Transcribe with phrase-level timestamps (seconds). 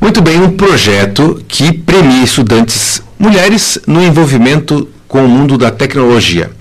[0.00, 6.52] Muito bem, um projeto que premia estudantes mulheres no envolvimento com o mundo da tecnologia.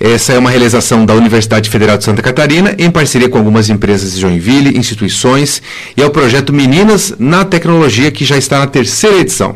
[0.00, 4.14] Essa é uma realização da Universidade Federal de Santa Catarina, em parceria com algumas empresas
[4.14, 5.60] de Joinville, instituições,
[5.94, 9.54] e é o projeto Meninas na Tecnologia, que já está na terceira edição.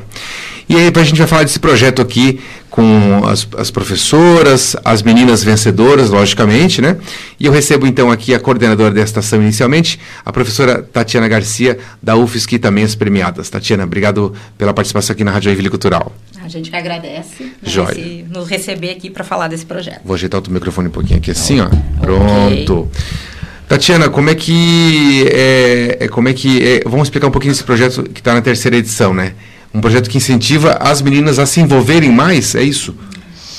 [0.69, 5.43] E aí a gente vai falar desse projeto aqui com as, as, professoras, as meninas
[5.43, 6.99] vencedoras, logicamente, né?
[7.41, 12.17] E eu recebo então aqui a coordenadora desta ação inicialmente, a professora Tatiana Garcia, da
[12.17, 13.49] UFSC, e também as premiadas.
[13.49, 16.13] Tatiana, obrigado pela participação aqui na Rádio Joinville Cultural.
[16.45, 18.27] A gente que agradece né, Joia.
[18.31, 20.01] nos receber aqui para falar desse projeto.
[20.05, 21.69] Vou ajeitar o microfone um pouquinho aqui, assim, ó.
[22.01, 22.81] Pronto.
[22.81, 23.39] Okay.
[23.69, 27.65] Tatiana, como é que é, é como é que é, vamos explicar um pouquinho desse
[27.65, 29.35] projeto que está na terceira edição, né?
[29.73, 32.95] Um projeto que incentiva as meninas a se envolverem mais, é isso?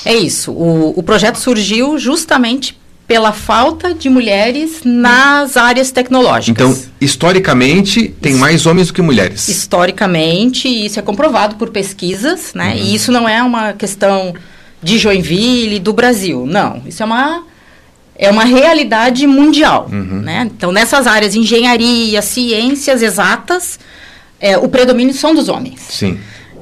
[0.04, 0.52] É isso.
[0.52, 2.78] O, o projeto surgiu justamente
[3.10, 6.50] pela falta de mulheres nas áreas tecnológicas.
[6.50, 9.48] Então, historicamente, tem mais homens do que mulheres.
[9.48, 12.68] Historicamente, isso é comprovado por pesquisas, né?
[12.68, 12.76] Uhum.
[12.76, 14.32] E isso não é uma questão
[14.80, 16.46] de Joinville, do Brasil.
[16.46, 17.42] Não, isso é uma
[18.16, 20.20] é uma realidade mundial, uhum.
[20.20, 20.48] né?
[20.54, 23.76] Então, nessas áreas engenharia, ciências exatas,
[24.40, 25.80] é, o predomínio são dos homens.
[25.88, 26.18] Sim.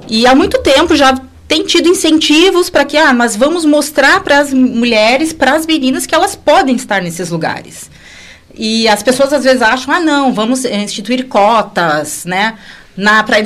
[0.09, 4.39] E há muito tempo já tem tido incentivos para que, ah, mas vamos mostrar para
[4.39, 7.91] as mulheres, para as meninas, que elas podem estar nesses lugares.
[8.55, 12.59] E as pessoas às vezes acham, ah, não, vamos instituir cotas, né,
[12.97, 13.37] na, pra,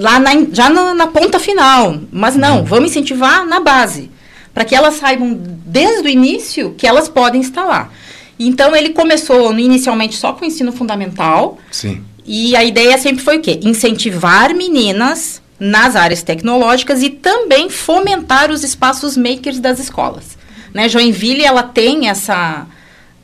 [0.00, 1.98] lá na, já na, na, ponta final.
[2.12, 2.64] Mas não, uhum.
[2.64, 4.10] vamos incentivar na base,
[4.52, 7.90] para que elas saibam desde o início que elas podem estar lá.
[8.38, 11.58] Então ele começou inicialmente só com o ensino fundamental.
[11.70, 12.02] Sim.
[12.24, 13.60] E a ideia sempre foi o quê?
[13.62, 20.36] Incentivar meninas nas áreas tecnológicas e também fomentar os espaços makers das escolas.
[20.72, 20.88] Né?
[20.88, 22.66] Joinville, ela tem essa...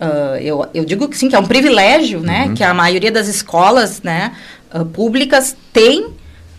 [0.00, 2.46] Uh, eu, eu digo que sim, que é um privilégio, né?
[2.46, 2.54] Uhum.
[2.54, 4.32] Que a maioria das escolas né,
[4.74, 6.06] uh, públicas tem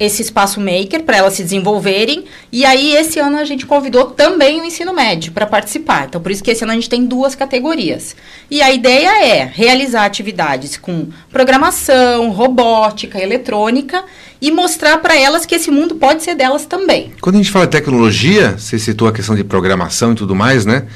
[0.02, 2.26] esse espaço maker para elas se desenvolverem.
[2.52, 6.08] E aí, esse ano, a gente convidou também o ensino médio para participar.
[6.08, 8.16] Então, por isso que esse ano a gente tem duas categorias.
[8.50, 14.04] E a ideia é realizar atividades com programação, robótica, eletrônica
[14.42, 17.12] e mostrar para elas que esse mundo pode ser delas também.
[17.22, 20.66] Quando a gente fala de tecnologia, você citou a questão de programação e tudo mais,
[20.66, 20.88] né?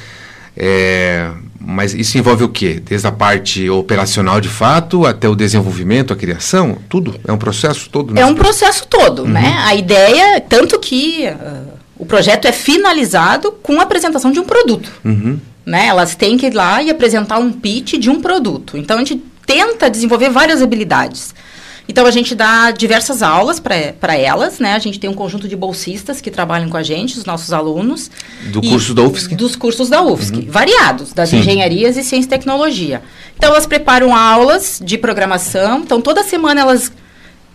[0.57, 1.29] É,
[1.65, 2.81] mas isso envolve o quê?
[2.83, 7.19] Desde a parte operacional de fato até o desenvolvimento, a criação, tudo?
[7.27, 8.17] É um processo todo?
[8.17, 9.29] É um processo todo, uhum.
[9.29, 9.55] né?
[9.65, 14.91] A ideia, tanto que uh, o projeto é finalizado com a apresentação de um produto.
[15.03, 15.39] Uhum.
[15.65, 15.87] Né?
[15.87, 18.77] Elas têm que ir lá e apresentar um pitch de um produto.
[18.77, 21.33] Então a gente tenta desenvolver várias habilidades.
[21.87, 24.73] Então, a gente dá diversas aulas para elas, né?
[24.73, 28.09] A gente tem um conjunto de bolsistas que trabalham com a gente, os nossos alunos.
[28.45, 29.35] Do curso da UFSC?
[29.35, 30.45] Dos cursos da UFSC, uhum.
[30.49, 31.37] variados, das Sim.
[31.37, 33.03] engenharias e ciência e tecnologia.
[33.37, 35.79] Então, elas preparam aulas de programação.
[35.79, 36.91] Então, toda semana elas...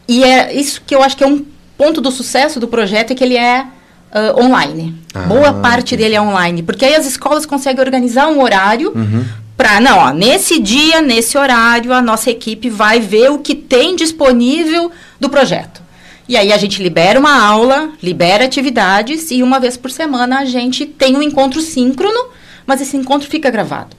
[0.06, 1.44] E é isso que eu acho que é um
[1.76, 3.64] ponto do sucesso do projeto, é que ele é
[4.12, 4.97] uh, online.
[5.14, 9.24] Ah, Boa parte dele é online, porque aí as escolas conseguem organizar um horário uhum
[9.60, 13.94] para não, ó, nesse dia, nesse horário, a nossa equipe vai ver o que tem
[13.94, 14.91] disponível
[15.21, 15.82] do projeto.
[16.26, 20.44] E aí a gente libera uma aula, libera atividades e uma vez por semana a
[20.47, 22.31] gente tem um encontro síncrono,
[22.66, 23.94] mas esse encontro fica gravado.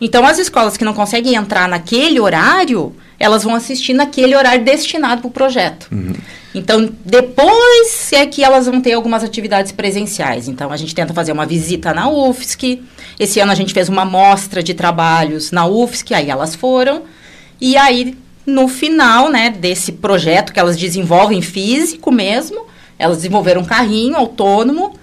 [0.00, 5.22] Então as escolas que não conseguem entrar naquele horário, elas vão assistir naquele horário destinado
[5.22, 5.88] para o projeto.
[5.90, 6.12] Uhum.
[6.54, 10.48] Então, depois é que elas vão ter algumas atividades presenciais.
[10.48, 12.82] Então, a gente tenta fazer uma visita na UFSC.
[13.18, 17.02] Esse ano a gente fez uma mostra de trabalhos na UFSC, aí elas foram.
[17.60, 22.66] E aí, no final né, desse projeto que elas desenvolvem físico mesmo,
[22.98, 24.94] elas desenvolveram um carrinho autônomo,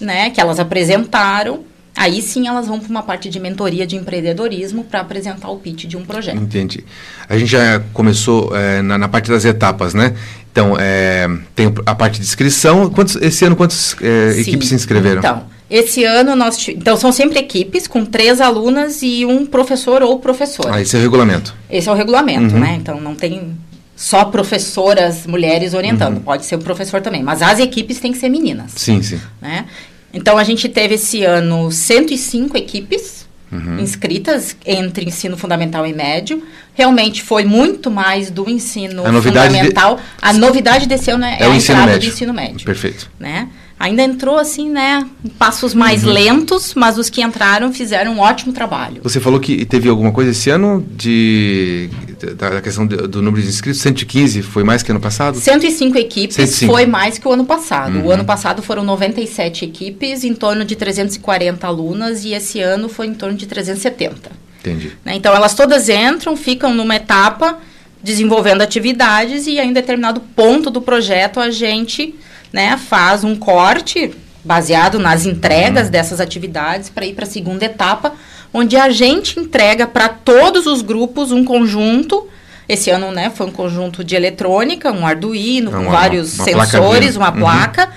[0.00, 1.64] né, que elas apresentaram.
[1.96, 5.84] Aí sim elas vão para uma parte de mentoria de empreendedorismo para apresentar o pitch
[5.84, 6.38] de um projeto.
[6.38, 6.84] Entendi.
[7.28, 10.14] A gente já começou é, na, na, parte das etapas, né?
[10.52, 12.90] Então, é, tem a parte de inscrição.
[12.90, 15.18] Quantos, esse ano, quantas é, equipes se inscreveram?
[15.18, 16.68] Então, esse ano nós.
[16.68, 20.74] Então, são sempre equipes com três alunas e um professor ou professora.
[20.74, 21.54] Ah, esse é o regulamento.
[21.70, 22.60] Esse é o regulamento, uhum.
[22.60, 22.76] né?
[22.80, 23.56] Então, não tem
[23.94, 26.16] só professoras mulheres orientando.
[26.16, 26.22] Uhum.
[26.22, 27.22] Pode ser o professor também.
[27.22, 28.72] Mas as equipes têm que ser meninas.
[28.74, 29.20] Sim, sim.
[29.40, 29.66] Né?
[30.12, 33.78] Então, a gente teve esse ano 105 equipes uhum.
[33.78, 36.42] inscritas entre ensino fundamental e médio.
[36.74, 39.96] Realmente foi muito mais do ensino a fundamental.
[39.96, 40.02] De...
[40.22, 42.64] A novidade desse ano é, é a entrada do ensino médio.
[42.64, 43.10] Perfeito.
[43.18, 43.48] Né?
[43.78, 45.06] Ainda entrou assim, né,
[45.38, 46.12] passos mais uhum.
[46.12, 49.00] lentos, mas os que entraram fizeram um ótimo trabalho.
[49.02, 51.88] Você falou que teve alguma coisa esse ano de
[52.26, 55.38] da questão do, do número de inscritos, 115 foi mais que ano passado?
[55.38, 56.72] 105 equipes 105.
[56.72, 57.98] foi mais que o ano passado.
[57.98, 58.06] Uhum.
[58.06, 63.06] O ano passado foram 97 equipes, em torno de 340 alunas e esse ano foi
[63.06, 64.30] em torno de 370.
[64.60, 64.92] Entendi.
[65.04, 65.14] Né?
[65.14, 67.58] Então elas todas entram, ficam numa etapa
[68.02, 72.14] desenvolvendo atividades e em determinado ponto do projeto a gente
[72.52, 74.12] né, faz um corte
[74.44, 75.92] baseado nas entregas uhum.
[75.92, 78.14] dessas atividades para ir para a segunda etapa,
[78.52, 82.28] onde a gente entrega para todos os grupos um conjunto.
[82.68, 87.32] Esse ano, né, foi um conjunto de eletrônica, um Arduino, com vários uma sensores, uma
[87.32, 87.40] uhum.
[87.40, 87.90] placa.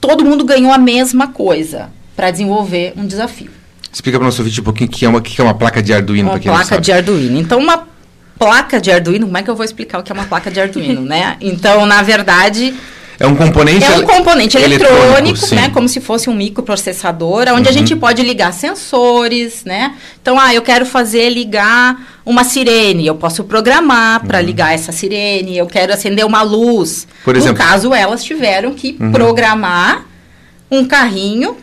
[0.00, 3.50] Todo mundo ganhou a mesma coisa para desenvolver um desafio.
[3.92, 5.82] Explica para o nosso vídeo um pouquinho o que é uma, que é uma placa
[5.82, 6.30] de Arduino.
[6.30, 7.38] Uma placa de Arduino.
[7.38, 7.86] Então, uma
[8.38, 10.60] placa de Arduino, como é que eu vou explicar o que é uma placa de
[10.60, 11.36] Arduino, né?
[11.40, 12.74] Então, na verdade,
[13.18, 15.70] é um componente, é um componente eletrônico, eletrônico né?
[15.70, 17.68] Como se fosse um microprocessador, onde uhum.
[17.68, 19.94] a gente pode ligar sensores, né?
[20.20, 24.44] Então, ah, eu quero fazer ligar uma sirene, eu posso programar para uhum.
[24.44, 27.06] ligar essa sirene, eu quero acender uma luz.
[27.24, 29.12] Por exemplo, no caso, elas tiveram que uhum.
[29.12, 30.06] programar
[30.70, 31.56] um carrinho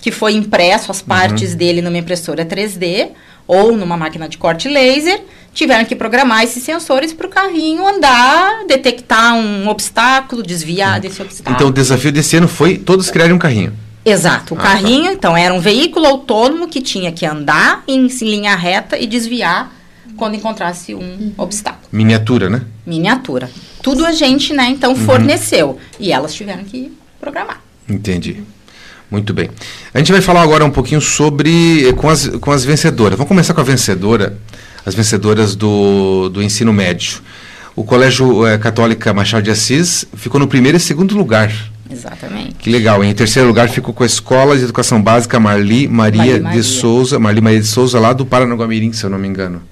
[0.00, 1.58] que foi impresso as partes uhum.
[1.58, 3.08] dele numa impressora 3D
[3.48, 5.24] ou numa máquina de corte laser
[5.54, 11.00] tiveram que programar esses sensores para o carrinho andar, detectar um obstáculo, desviar uhum.
[11.00, 11.56] desse obstáculo.
[11.56, 13.72] Então o desafio desse ano foi todos criarem um carrinho.
[14.04, 14.54] Exato.
[14.54, 14.68] O ah, tá.
[14.68, 15.12] carrinho, tá.
[15.12, 19.72] então, era um veículo autônomo que tinha que andar em, em linha reta e desviar
[20.16, 21.32] quando encontrasse um uhum.
[21.36, 21.88] obstáculo.
[21.90, 22.62] Miniatura, né?
[22.86, 23.50] Miniatura.
[23.82, 24.96] Tudo a gente, né, então, uhum.
[24.96, 25.78] forneceu.
[25.98, 27.62] E elas tiveram que programar.
[27.88, 28.42] Entendi.
[29.10, 29.50] Muito bem.
[29.94, 33.16] A gente vai falar agora um pouquinho sobre com as, com as vencedoras.
[33.16, 34.36] Vamos começar com a vencedora
[34.84, 37.20] as vencedoras do, do ensino médio.
[37.74, 41.52] O Colégio é, Católica Machado de Assis ficou no primeiro e segundo lugar.
[41.90, 42.54] Exatamente.
[42.58, 43.02] Que legal.
[43.02, 46.60] Em terceiro lugar ficou com a Escola de Educação Básica Marli Maria, Maria.
[46.60, 49.62] de Souza, Marli Maria de Souza, lá do Paranaguamirim, se eu não me engano.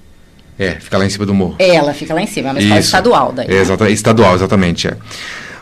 [0.57, 1.55] É, fica lá em cima do morro.
[1.59, 2.87] Ela fica lá em cima, é uma escola Isso.
[2.87, 3.47] estadual daí.
[3.47, 4.87] É, exata, estadual, exatamente.
[4.87, 4.97] É.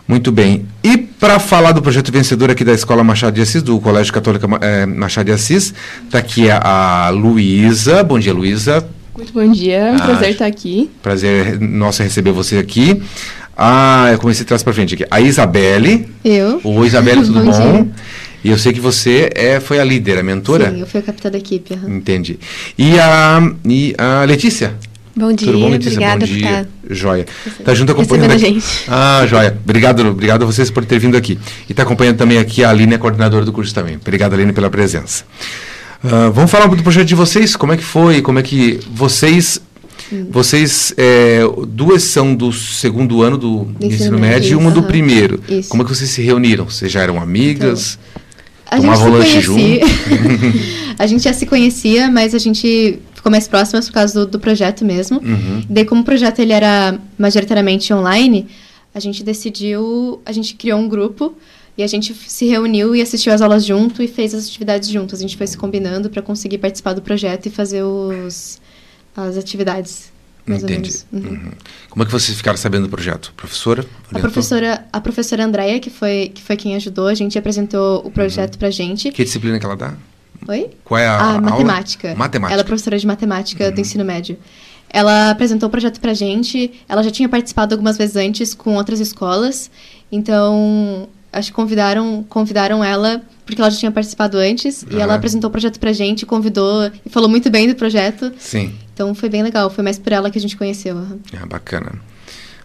[0.07, 0.65] Muito bem.
[0.83, 4.47] E para falar do projeto vencedor aqui da Escola Machado de Assis, do Colégio Católico
[4.61, 5.73] é, Machado de Assis,
[6.03, 8.03] está aqui a, a Luísa.
[8.03, 8.87] Bom dia, Luísa.
[9.17, 10.91] Muito bom dia, é um ah, prazer estar aqui.
[11.01, 13.01] Prazer nosso receber você aqui.
[13.57, 15.05] Ah, eu comecei a trazer para frente aqui.
[15.09, 16.07] A Isabelle.
[16.23, 16.59] Eu.
[16.63, 17.51] Oi, Isabelle, tudo bom?
[17.51, 17.87] bom?
[18.43, 20.69] E eu sei que você é, foi a líder, a mentora?
[20.69, 21.73] Sim, eu fui a capitã da equipe.
[21.73, 21.95] Uhum.
[21.95, 22.37] Entendi.
[22.77, 24.75] E a, e a Letícia?
[25.17, 25.93] Bom dia, Tudo bom, Letícia?
[25.93, 26.43] obrigada bom dia.
[26.43, 26.65] por estar...
[26.89, 27.25] Joia.
[27.57, 28.39] Está junto acompanhando aqui.
[28.39, 28.65] gente.
[28.85, 29.57] Ah, joia.
[29.63, 31.39] Obrigado, obrigado a vocês por ter vindo aqui.
[31.69, 33.95] E está acompanhando também aqui a Aline, a coordenadora do curso também.
[33.95, 35.23] Obrigado, Aline, pela presença.
[36.03, 39.61] Uh, vamos falar do projeto de vocês, como é que foi, como é que vocês
[40.11, 40.27] hum.
[40.29, 45.39] vocês, é, duas são do segundo ano do, do ensino, médio e uma do primeiro.
[45.47, 45.69] Isso.
[45.69, 46.65] Como é que vocês se reuniram?
[46.65, 47.97] Vocês já eram amigas?
[48.67, 49.85] Então, tomavam lanche junto?
[50.99, 54.39] a gente já se conhecia, mas a gente ficou mais próximas por causa do, do
[54.39, 55.17] projeto mesmo.
[55.17, 55.65] Uhum.
[55.67, 58.47] Daí, como o projeto ele era majoritariamente online,
[58.93, 61.35] a gente decidiu, a gente criou um grupo
[61.75, 65.19] e a gente se reuniu e assistiu as aulas junto e fez as atividades juntos.
[65.19, 68.61] A gente foi se combinando para conseguir participar do projeto e fazer os,
[69.17, 70.13] as atividades.
[70.47, 70.91] Entendi.
[71.11, 71.19] Uhum.
[71.21, 71.51] Uhum.
[71.89, 73.33] Como é que vocês ficaram sabendo do projeto?
[73.35, 73.83] Professora?
[74.13, 78.11] A professora, a professora Andréia, que foi, que foi quem ajudou, a gente apresentou o
[78.11, 78.59] projeto uhum.
[78.59, 79.11] pra gente.
[79.11, 79.95] Que disciplina que ela dá?
[80.47, 80.71] Oi?
[80.83, 82.09] Qual é a, a, a matemática.
[82.09, 82.19] Aula?
[82.19, 82.53] Matemática.
[82.53, 83.81] Ela é professora de matemática do uhum.
[83.81, 84.37] ensino médio.
[84.89, 86.71] Ela apresentou o projeto pra gente.
[86.87, 89.69] Ela já tinha participado algumas vezes antes com outras escolas.
[90.11, 94.97] Então, acho que convidaram, convidaram ela porque ela já tinha participado antes uhum.
[94.97, 98.31] e ela apresentou o projeto pra gente, convidou e falou muito bem do projeto.
[98.39, 98.73] Sim.
[98.93, 100.97] Então foi bem legal, foi mais por ela que a gente conheceu.
[101.39, 101.93] Ah, bacana.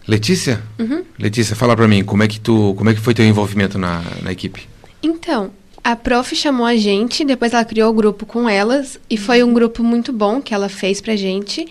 [0.07, 0.61] Letícia?
[0.79, 1.03] Uhum.
[1.19, 4.01] Letícia, fala pra mim, como é que tu, como é que foi teu envolvimento na,
[4.23, 4.67] na equipe?
[5.03, 5.51] Então,
[5.83, 9.53] a prof chamou a gente, depois ela criou o grupo com elas e foi um
[9.53, 11.67] grupo muito bom que ela fez pra gente.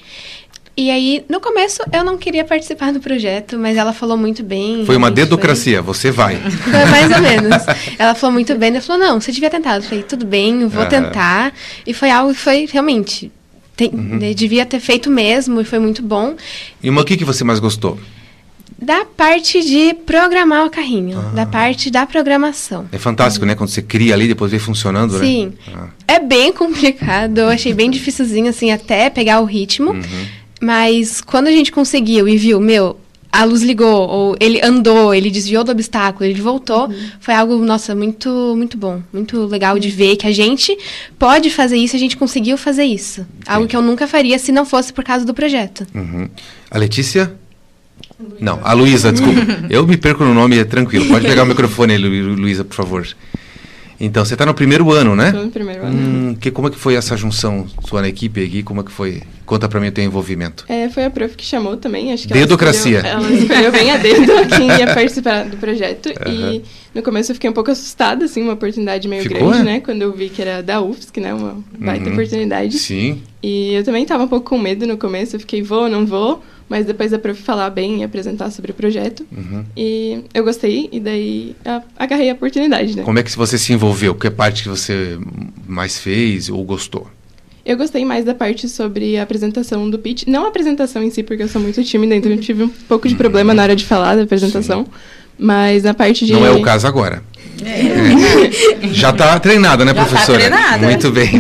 [0.76, 4.84] E aí, no começo, eu não queria participar do projeto, mas ela falou muito bem.
[4.86, 5.94] Foi uma dedocracia, foi...
[5.94, 6.36] você vai.
[6.36, 7.62] Foi mais ou menos.
[7.98, 9.76] Ela falou muito bem, ela falou, não, você devia tentar.
[9.76, 11.52] Eu falei, tudo bem, vou tentar.
[11.86, 13.30] E foi algo que foi realmente.
[13.76, 14.18] Tem, uhum.
[14.34, 16.34] Devia ter feito mesmo, e foi muito bom.
[16.82, 17.98] E uma que, que você mais gostou?
[18.78, 21.34] Da parte de programar o carrinho, ah.
[21.34, 22.86] da parte da programação.
[22.90, 23.50] É fantástico, uhum.
[23.50, 23.54] né?
[23.54, 25.46] Quando você cria ali, depois vê funcionando, Sim.
[25.46, 25.52] né?
[25.64, 25.74] Sim.
[25.74, 25.88] Ah.
[26.08, 29.92] É bem complicado, eu achei bem dificilzinho, assim, até pegar o ritmo.
[29.92, 30.26] Uhum.
[30.60, 32.98] Mas quando a gente conseguiu e viu, meu,
[33.32, 37.10] a luz ligou, ou ele andou, ele desviou do obstáculo, ele voltou, uhum.
[37.20, 40.76] foi algo, nossa, muito, muito bom, muito legal de ver que a gente
[41.18, 43.26] pode fazer isso, a gente conseguiu fazer isso.
[43.46, 45.86] Algo que eu nunca faria se não fosse por causa do projeto.
[45.94, 46.28] Uhum.
[46.70, 47.32] A Letícia?
[48.40, 49.40] Não, a Luísa, desculpa.
[49.70, 51.06] eu me perco no nome, é tranquilo.
[51.06, 53.06] Pode pegar o microfone aí, Luísa, por favor.
[54.00, 55.26] Então, você está no primeiro ano, né?
[55.26, 55.94] Estou no primeiro ano.
[55.94, 58.62] Hum, que, como é que foi essa junção sua na equipe aqui?
[58.62, 59.22] Como é que foi?
[59.50, 60.64] Conta para mim o teu envolvimento.
[60.68, 63.00] É, foi a prof que chamou também, acho que Dedocracia.
[63.00, 66.06] Ela escolheu, ela escolheu bem a dedo quem ia participar do projeto.
[66.06, 66.32] Uhum.
[66.32, 66.62] E
[66.94, 69.64] no começo eu fiquei um pouco assustada, assim, uma oportunidade meio Ficou, grande, é?
[69.64, 69.80] né?
[69.80, 71.34] Quando eu vi que era da UFSC, né?
[71.34, 72.12] Uma baita uhum.
[72.12, 72.78] oportunidade.
[72.78, 73.22] Sim.
[73.42, 76.40] E eu também estava um pouco com medo no começo, eu fiquei, vou, não vou.
[76.68, 79.26] mas depois a prof falar bem e apresentar sobre o projeto.
[79.32, 79.64] Uhum.
[79.76, 81.56] E eu gostei, e daí
[81.98, 83.02] agarrei a oportunidade, né?
[83.02, 84.14] Como é que você se envolveu?
[84.14, 85.18] Que parte que você
[85.66, 87.08] mais fez ou gostou?
[87.64, 90.24] Eu gostei mais da parte sobre a apresentação do pitch.
[90.26, 93.08] Não a apresentação em si, porque eu sou muito tímida, então eu tive um pouco
[93.08, 94.84] de problema na hora de falar da apresentação.
[94.84, 94.90] Sim.
[95.38, 96.32] Mas a parte de.
[96.32, 97.22] Não é o caso agora.
[97.62, 98.88] É.
[98.92, 100.38] Já está treinada, né, Já tá professora?
[100.38, 100.86] Tá treinada.
[100.86, 101.30] Muito bem.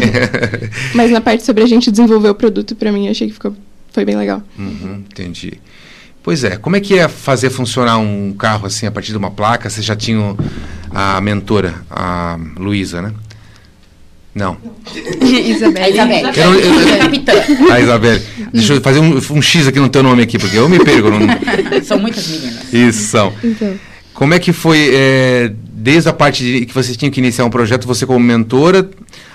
[0.94, 3.54] Mas na parte sobre a gente desenvolver o produto, para mim, achei que ficou,
[3.92, 4.42] foi bem legal.
[4.58, 5.54] Uhum, entendi.
[6.22, 9.30] Pois é, como é que é fazer funcionar um carro assim a partir de uma
[9.30, 9.70] placa?
[9.70, 10.36] Você já tinha
[10.90, 13.12] a mentora, a Luísa, né?
[14.34, 14.56] Não.
[15.20, 15.84] Isabel.
[15.84, 16.32] A Isabel.
[16.34, 17.32] Eu, eu, eu, Capitã.
[17.72, 18.20] A Isabel.
[18.52, 21.08] Deixa eu fazer um, um, X aqui no teu nome aqui, porque eu me perco.
[21.84, 22.72] São muitas meninas.
[22.72, 23.32] Isso, são.
[23.42, 23.74] Então.
[24.14, 27.50] Como é que foi, é, desde a parte de que você tinha que iniciar um
[27.50, 28.88] projeto, você como mentora,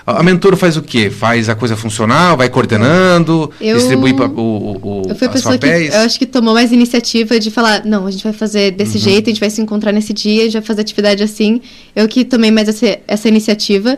[0.05, 1.09] a mentora faz o quê?
[1.09, 5.89] Faz a coisa funcionar, vai coordenando, eu, distribui o, o, eu fui a pessoa papéis?
[5.89, 8.97] que eu acho que tomou mais iniciativa de falar, não, a gente vai fazer desse
[8.97, 9.03] uhum.
[9.03, 11.61] jeito, a gente vai se encontrar nesse dia, a gente vai fazer atividade assim.
[11.95, 13.97] Eu que tomei mais essa, essa iniciativa.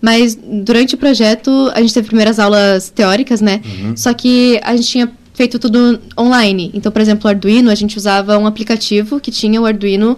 [0.00, 3.60] Mas durante o projeto, a gente teve primeiras aulas teóricas, né?
[3.64, 3.96] Uhum.
[3.96, 6.70] Só que a gente tinha feito tudo online.
[6.74, 10.16] Então, por exemplo, o Arduino, a gente usava um aplicativo que tinha o Arduino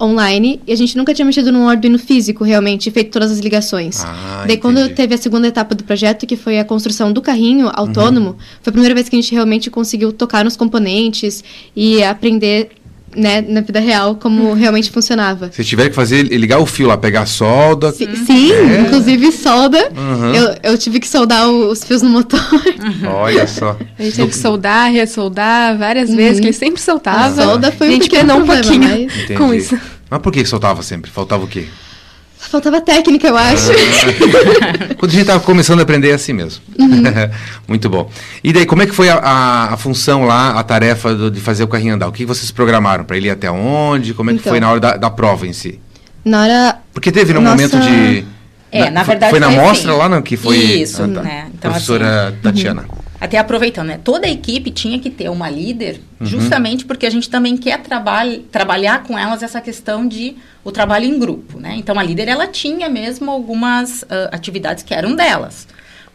[0.00, 4.04] online e a gente nunca tinha mexido num Arduino físico realmente, feito todas as ligações.
[4.04, 4.58] Ah, Daí entendi.
[4.58, 8.36] quando teve a segunda etapa do projeto, que foi a construção do carrinho autônomo, uhum.
[8.62, 11.42] foi a primeira vez que a gente realmente conseguiu tocar nos componentes
[11.74, 12.70] e aprender
[13.16, 15.50] né, na vida real, como realmente funcionava.
[15.52, 17.92] Se tiver que fazer, ligar o fio lá, pegar solda.
[17.92, 18.80] Sim, sim é.
[18.80, 19.90] inclusive solda.
[19.96, 20.34] Uhum.
[20.34, 22.40] Eu, eu tive que soldar os fios no motor.
[22.40, 23.08] Uhum.
[23.08, 23.76] Olha só.
[23.98, 26.16] A gente teve que soldar, ressoldar várias uhum.
[26.16, 27.42] vezes, que ele sempre soltava.
[27.42, 29.38] A solda foi a gente um um pouquinho mas...
[29.38, 29.78] com isso.
[30.10, 31.10] Mas por que soltava sempre?
[31.10, 31.66] Faltava o quê?
[32.38, 33.70] Faltava técnica, eu acho.
[34.96, 36.62] Quando a gente estava começando a aprender é assim mesmo.
[36.78, 37.02] Uhum.
[37.66, 38.10] Muito bom.
[38.42, 41.40] E daí, como é que foi a, a, a função lá, a tarefa do, de
[41.40, 42.08] fazer o carrinho andar?
[42.08, 43.04] O que vocês programaram?
[43.04, 44.14] Para ele ir até onde?
[44.14, 45.80] Como é que então, foi na hora da, da, prova em si?
[46.24, 46.78] Na hora...
[46.94, 47.56] Porque teve um nossa...
[47.56, 48.24] momento de...
[48.70, 50.00] É, na, na verdade foi, foi na mostra assim.
[50.00, 50.22] lá, não?
[50.22, 50.56] Que foi...
[50.56, 51.22] Isso, ah, tá.
[51.22, 51.46] né?
[51.52, 52.82] Então, professora assim, Tatiana.
[52.82, 54.00] Uhum até aproveitando, né?
[54.02, 56.26] Toda a equipe tinha que ter uma líder, uhum.
[56.26, 61.04] justamente porque a gente também quer traba trabalhar com elas essa questão de o trabalho
[61.04, 61.74] em grupo, né?
[61.76, 65.66] Então a líder ela tinha mesmo algumas uh, atividades que eram delas,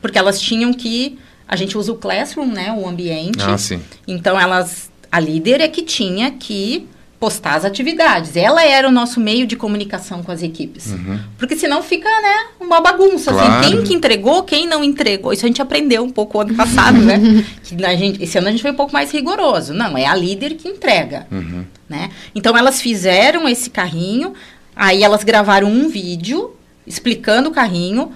[0.02, 2.72] porque elas tinham que a gente usa o classroom, né?
[2.72, 3.44] O ambiente.
[3.44, 3.82] Ah, sim.
[4.08, 6.88] Então elas a líder é que tinha que
[7.24, 8.36] postar as atividades.
[8.36, 10.88] Ela era o nosso meio de comunicação com as equipes.
[10.88, 11.18] Uhum.
[11.38, 13.32] Porque senão fica, né, uma bagunça.
[13.32, 13.39] Assim.
[13.39, 13.62] Claro.
[13.62, 15.32] Assim, quem que entregou, quem não entregou.
[15.32, 17.15] Isso a gente aprendeu um pouco ano passado, né?
[17.63, 19.74] Que a gente, esse ano a gente foi um pouco mais rigoroso.
[19.74, 21.25] Não, é a líder que entrega.
[21.32, 21.63] Uhum.
[21.88, 22.10] Né?
[22.36, 24.34] Então elas fizeram esse carrinho,
[24.75, 26.53] aí elas gravaram um vídeo
[26.86, 28.12] explicando o carrinho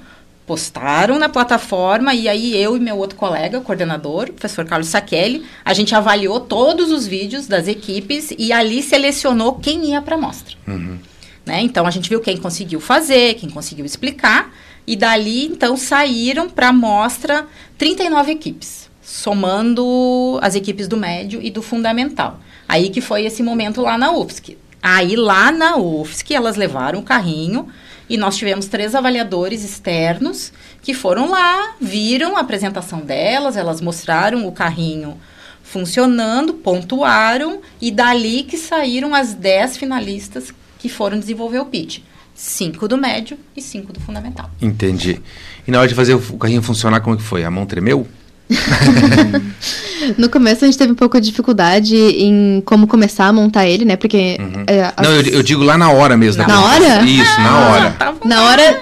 [0.47, 5.45] postaram na plataforma e aí eu e meu outro colega, coordenador, o professor Carlos Saquelli,
[5.63, 10.17] a gente avaliou todos os vídeos das equipes e ali selecionou quem ia para a
[10.17, 10.55] mostra.
[10.65, 10.97] Uhum.
[11.45, 11.61] Né?
[11.61, 14.53] Então a gente viu quem conseguiu fazer, quem conseguiu explicar
[14.87, 17.45] e dali então saíram para a mostra
[17.77, 22.39] 39 equipes, somando as equipes do médio e do fundamental.
[22.69, 24.57] Aí que foi esse momento lá na UFSC.
[24.81, 27.67] Aí lá na UFSC elas levaram o carrinho
[28.09, 34.47] e nós tivemos três avaliadores externos que foram lá, viram a apresentação delas, elas mostraram
[34.47, 35.17] o carrinho
[35.63, 41.99] funcionando, pontuaram e dali que saíram as dez finalistas que foram desenvolver o pitch.
[42.33, 44.49] Cinco do médio e cinco do fundamental.
[44.61, 45.21] Entendi.
[45.67, 47.43] E na hora de fazer o carrinho funcionar, como é que foi?
[47.43, 48.07] A mão tremeu?
[50.17, 53.85] no começo a gente teve um pouco de dificuldade em como começar a montar ele,
[53.85, 53.95] né?
[53.95, 54.37] Porque.
[54.39, 54.63] Uhum.
[54.67, 55.07] É, as...
[55.07, 56.41] Não, eu, eu, digo lá na hora mesmo.
[56.41, 57.03] Na, na hora?
[57.03, 57.91] Isso, na ah, hora.
[57.91, 58.81] Tá na hora.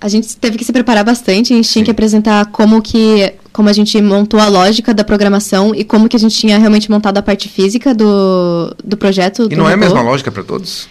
[0.00, 1.72] A gente teve que se preparar bastante, a gente Sim.
[1.74, 6.08] tinha que apresentar como que como a gente montou a lógica da programação e como
[6.08, 9.44] que a gente tinha realmente montado a parte física do, do projeto.
[9.44, 10.88] E do não é a mesma lógica para todos?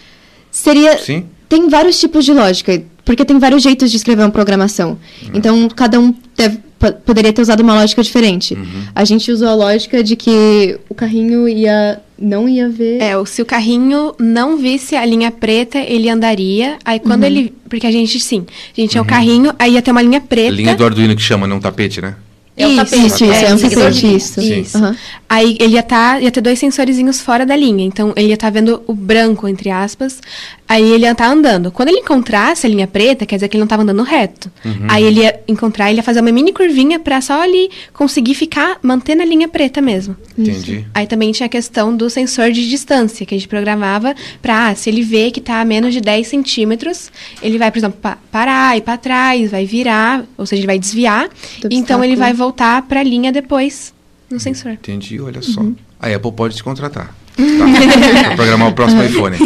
[0.52, 0.98] Seria.
[1.00, 1.26] Sim.
[1.50, 4.92] Tem vários tipos de lógica, porque tem vários jeitos de escrever uma programação.
[5.24, 5.32] Uhum.
[5.34, 6.60] Então, cada um deve,
[7.06, 8.54] poderia ter usado uma lógica diferente.
[8.54, 8.84] Uhum.
[8.94, 13.02] A gente usou a lógica de que o carrinho ia não ia ver.
[13.02, 16.78] É, se o carrinho não visse a linha preta, ele andaria.
[16.86, 17.28] Aí quando uhum.
[17.28, 17.54] ele.
[17.68, 18.46] Porque a gente, sim,
[18.78, 19.10] a gente tinha o uhum.
[19.10, 20.50] carrinho, aí ia ter uma linha preta.
[20.50, 22.16] A linha do Arduino que chama, não tapete, né?
[22.62, 23.06] É um tapete.
[23.06, 24.42] Isso, isso, é, é um tapete, isso.
[24.42, 24.78] isso.
[24.78, 24.96] Uhum.
[25.30, 27.86] Aí ele ia, tá, ia ter dois sensorizinhos fora da linha.
[27.86, 30.20] Então, ele ia estar tá vendo o branco, entre aspas.
[30.68, 31.72] Aí ele ia estar tá andando.
[31.72, 34.52] Quando ele encontrasse a linha preta, quer dizer que ele não estava andando reto.
[34.64, 34.88] Uhum.
[34.88, 38.78] Aí ele ia encontrar, ele ia fazer uma mini curvinha para só ali conseguir ficar,
[38.82, 40.16] mantendo a linha preta mesmo.
[40.38, 40.76] Entendi.
[40.76, 40.86] Isso.
[40.94, 44.76] Aí também tinha a questão do sensor de distância, que a gente programava para, ah,
[44.76, 48.18] se ele vê que está a menos de 10 centímetros, ele vai, por exemplo, pa
[48.32, 51.28] parar, ir para trás, vai virar, ou seja, ele vai desviar.
[51.28, 52.06] Do então, obstáculo.
[52.06, 53.94] ele vai voltar para a linha depois
[54.30, 54.74] no sensor.
[54.74, 55.62] Entendi, olha só.
[55.62, 55.76] Uhum.
[56.00, 57.08] A Apple pode te contratar.
[57.08, 57.14] Tá?
[58.26, 59.38] pra programar o próximo iPhone.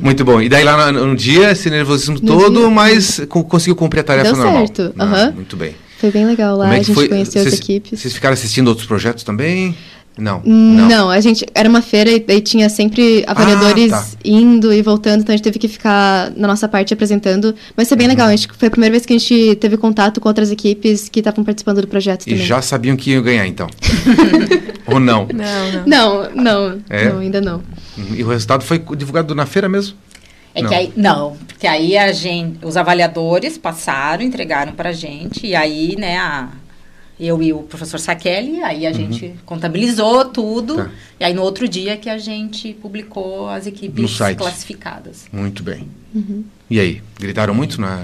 [0.00, 0.40] Muito bom.
[0.40, 2.70] E daí lá no, no dia, esse nervosismo no todo, dia.
[2.70, 4.66] mas conseguiu cumprir a tarefa Deu normal.
[4.66, 4.94] certo.
[4.98, 5.32] Uhum.
[5.34, 5.74] muito bem.
[5.98, 7.08] Foi bem legal lá, é a gente foi?
[7.08, 7.98] conheceu Cês, as equipes.
[7.98, 9.76] Vocês ficaram assistindo outros projetos também?
[10.18, 10.88] Não, não.
[10.88, 14.06] Não, a gente era uma feira e, e tinha sempre avaliadores ah, tá.
[14.24, 17.54] indo e voltando, então a gente teve que ficar na nossa parte apresentando.
[17.76, 18.12] Mas foi bem uhum.
[18.12, 21.08] legal, a gente, foi a primeira vez que a gente teve contato com outras equipes
[21.08, 22.44] que estavam participando do projeto e também.
[22.44, 23.68] já sabiam que iam ganhar, então?
[24.86, 25.28] Ou não?
[25.32, 25.86] Não, não.
[25.86, 27.08] Não, não, é?
[27.08, 27.62] não, ainda não.
[27.96, 28.14] Uhum.
[28.16, 29.96] E o resultado foi divulgado na feira mesmo?
[30.54, 30.68] É não.
[30.68, 35.94] que aí, não, porque aí a gente, os avaliadores passaram, entregaram pra gente, e aí,
[35.96, 36.48] né, a,
[37.20, 38.94] eu e o professor Sakelli, aí a uhum.
[38.94, 40.90] gente contabilizou tudo, tá.
[41.18, 45.26] e aí no outro dia que a gente publicou as equipes classificadas.
[45.32, 45.88] Muito bem.
[46.14, 46.44] Uhum.
[46.70, 47.98] E aí, gritaram muito na,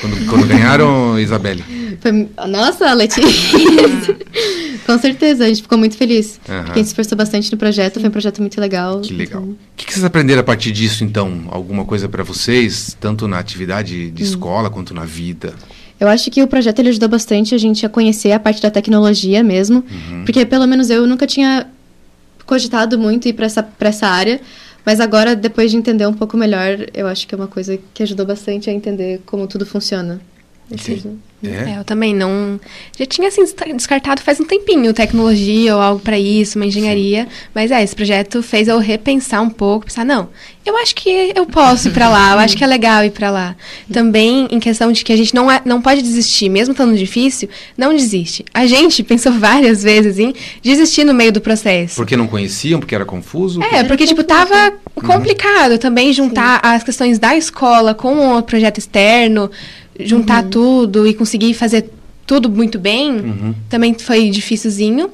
[0.00, 1.64] quando, quando ganharam, Isabelle?
[2.00, 3.24] Foi, nossa, Letícia!
[4.86, 6.38] Com certeza, a gente ficou muito feliz.
[6.48, 6.72] Uhum.
[6.74, 9.00] Quem se esforçou bastante no projeto, foi um projeto muito legal.
[9.00, 9.42] Que legal.
[9.42, 9.52] Então...
[9.54, 11.44] O que, que vocês aprenderam a partir disso, então?
[11.48, 14.26] Alguma coisa para vocês, tanto na atividade de hum.
[14.26, 15.54] escola quanto na vida?
[16.04, 18.70] Eu acho que o projeto ele ajudou bastante a gente a conhecer a parte da
[18.70, 20.24] tecnologia mesmo, uhum.
[20.24, 21.66] porque pelo menos eu nunca tinha
[22.44, 24.40] cogitado muito ir para essa, essa área,
[24.84, 28.02] mas agora, depois de entender um pouco melhor, eu acho que é uma coisa que
[28.02, 30.20] ajudou bastante a entender como tudo funciona.
[31.48, 31.72] É?
[31.72, 31.78] é?
[31.78, 32.58] eu também não.
[32.98, 37.24] Já tinha assim, descartado faz um tempinho tecnologia ou algo para isso, uma engenharia.
[37.24, 37.30] Sim.
[37.54, 40.28] Mas é, esse projeto fez eu repensar um pouco, pensar, não,
[40.64, 43.30] eu acho que eu posso ir para lá, eu acho que é legal ir para
[43.30, 43.54] lá.
[43.92, 47.50] Também em questão de que a gente não, é, não pode desistir, mesmo estando difícil,
[47.76, 48.44] não desiste.
[48.52, 51.96] A gente pensou várias vezes em desistir no meio do processo.
[51.96, 53.62] Porque não conheciam, porque era confuso?
[53.62, 55.02] É, porque, tipo, tava uhum.
[55.02, 56.60] complicado também juntar Sim.
[56.62, 59.50] as questões da escola com o projeto externo
[60.00, 60.50] juntar uhum.
[60.50, 61.90] tudo e conseguir fazer
[62.26, 63.54] tudo muito bem, uhum.
[63.68, 65.10] também foi dificilzinho.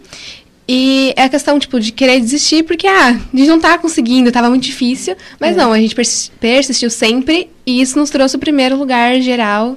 [0.72, 4.30] E é a questão, tipo, de querer desistir, porque, ah, a gente não tá conseguindo,
[4.30, 5.16] tava muito difícil.
[5.40, 5.58] Mas é.
[5.58, 5.96] não, a gente
[6.38, 9.76] persistiu sempre e isso nos trouxe o primeiro lugar geral.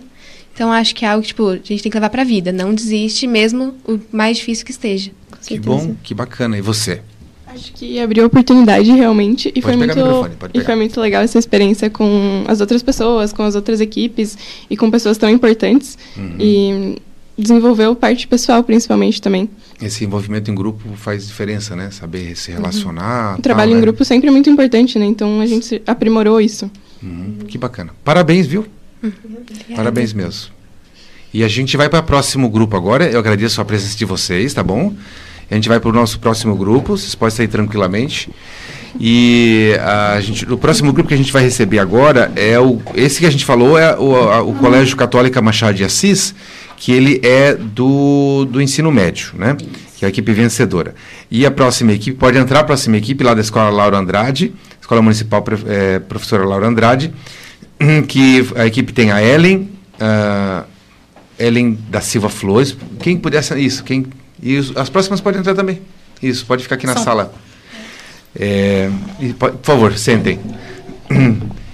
[0.54, 2.52] Então, acho que é algo que, tipo, a gente tem que levar pra vida.
[2.52, 5.10] Não desiste, mesmo o mais difícil que esteja.
[5.48, 6.60] Que bom, que bacana.
[6.60, 7.02] E você?
[7.54, 9.94] Acho que abriu oportunidade realmente e foi muito
[10.54, 14.38] e foi muito legal essa experiência com as outras pessoas, com as outras equipes
[14.70, 16.36] e com pessoas tão importantes uhum.
[16.40, 17.02] e
[17.38, 19.50] desenvolveu parte pessoal principalmente também.
[19.82, 21.92] Esse envolvimento em grupo faz diferença, né?
[21.92, 22.58] Saber se uhum.
[22.58, 23.34] relacionar.
[23.34, 23.40] Uhum.
[23.40, 23.86] O trabalho tal, em né?
[23.86, 25.06] grupo sempre é muito importante, né?
[25.06, 26.70] Então a gente aprimorou isso.
[27.02, 27.38] Uhum.
[27.48, 27.92] Que bacana.
[28.04, 28.66] Parabéns, viu?
[29.02, 29.12] Uhum.
[29.76, 30.52] Parabéns mesmo.
[31.34, 33.10] E a gente vai para o próximo grupo agora.
[33.10, 34.94] Eu agradeço a presença de vocês, tá bom?
[35.50, 38.30] A gente vai para o nosso próximo grupo, vocês podem sair tranquilamente.
[39.00, 42.82] E a gente, o próximo grupo que a gente vai receber agora é o.
[42.96, 46.36] Esse que a gente falou é o, a, o Colégio Católica Machado de Assis,
[46.78, 49.58] que ele é do, do ensino médio, né?
[49.98, 50.94] Que é a equipe vencedora.
[51.30, 55.02] E a próxima equipe, pode entrar a próxima equipe lá da Escola Laura Andrade, Escola
[55.02, 57.12] Municipal é, Professora Laura Andrade,
[58.08, 60.66] que a equipe tem a Ellen, a
[61.40, 62.78] Ellen da Silva Flores.
[63.00, 63.58] Quem pudesse.
[63.60, 64.06] Isso, quem
[64.44, 65.82] e os, as próximas podem entrar também.
[66.22, 67.04] Isso, pode ficar aqui na São.
[67.04, 67.34] sala.
[68.38, 70.40] É, e, por favor, sentem.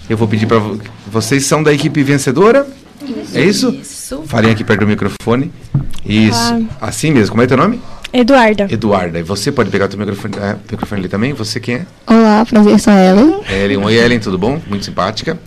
[0.10, 0.60] Eu vou pedir para
[1.08, 2.67] vocês são da equipe vencedora?
[3.01, 3.38] Isso.
[3.38, 3.69] É isso?
[3.69, 4.23] Isso.
[4.25, 5.51] Falem aqui perto do microfone.
[6.05, 6.38] Isso.
[6.82, 6.88] Ah.
[6.88, 7.32] Assim mesmo.
[7.32, 7.79] Como é teu nome?
[8.12, 8.67] Eduarda.
[8.69, 9.19] Eduarda.
[9.19, 11.34] E você pode pegar o teu microfone, é, microfone ali também?
[11.34, 11.86] Você quem é?
[12.08, 13.41] Olá, prazer, sou a Ellen.
[13.49, 13.77] Ellen.
[13.77, 14.60] Oi, Ellen, tudo bom?
[14.67, 15.38] Muito simpática.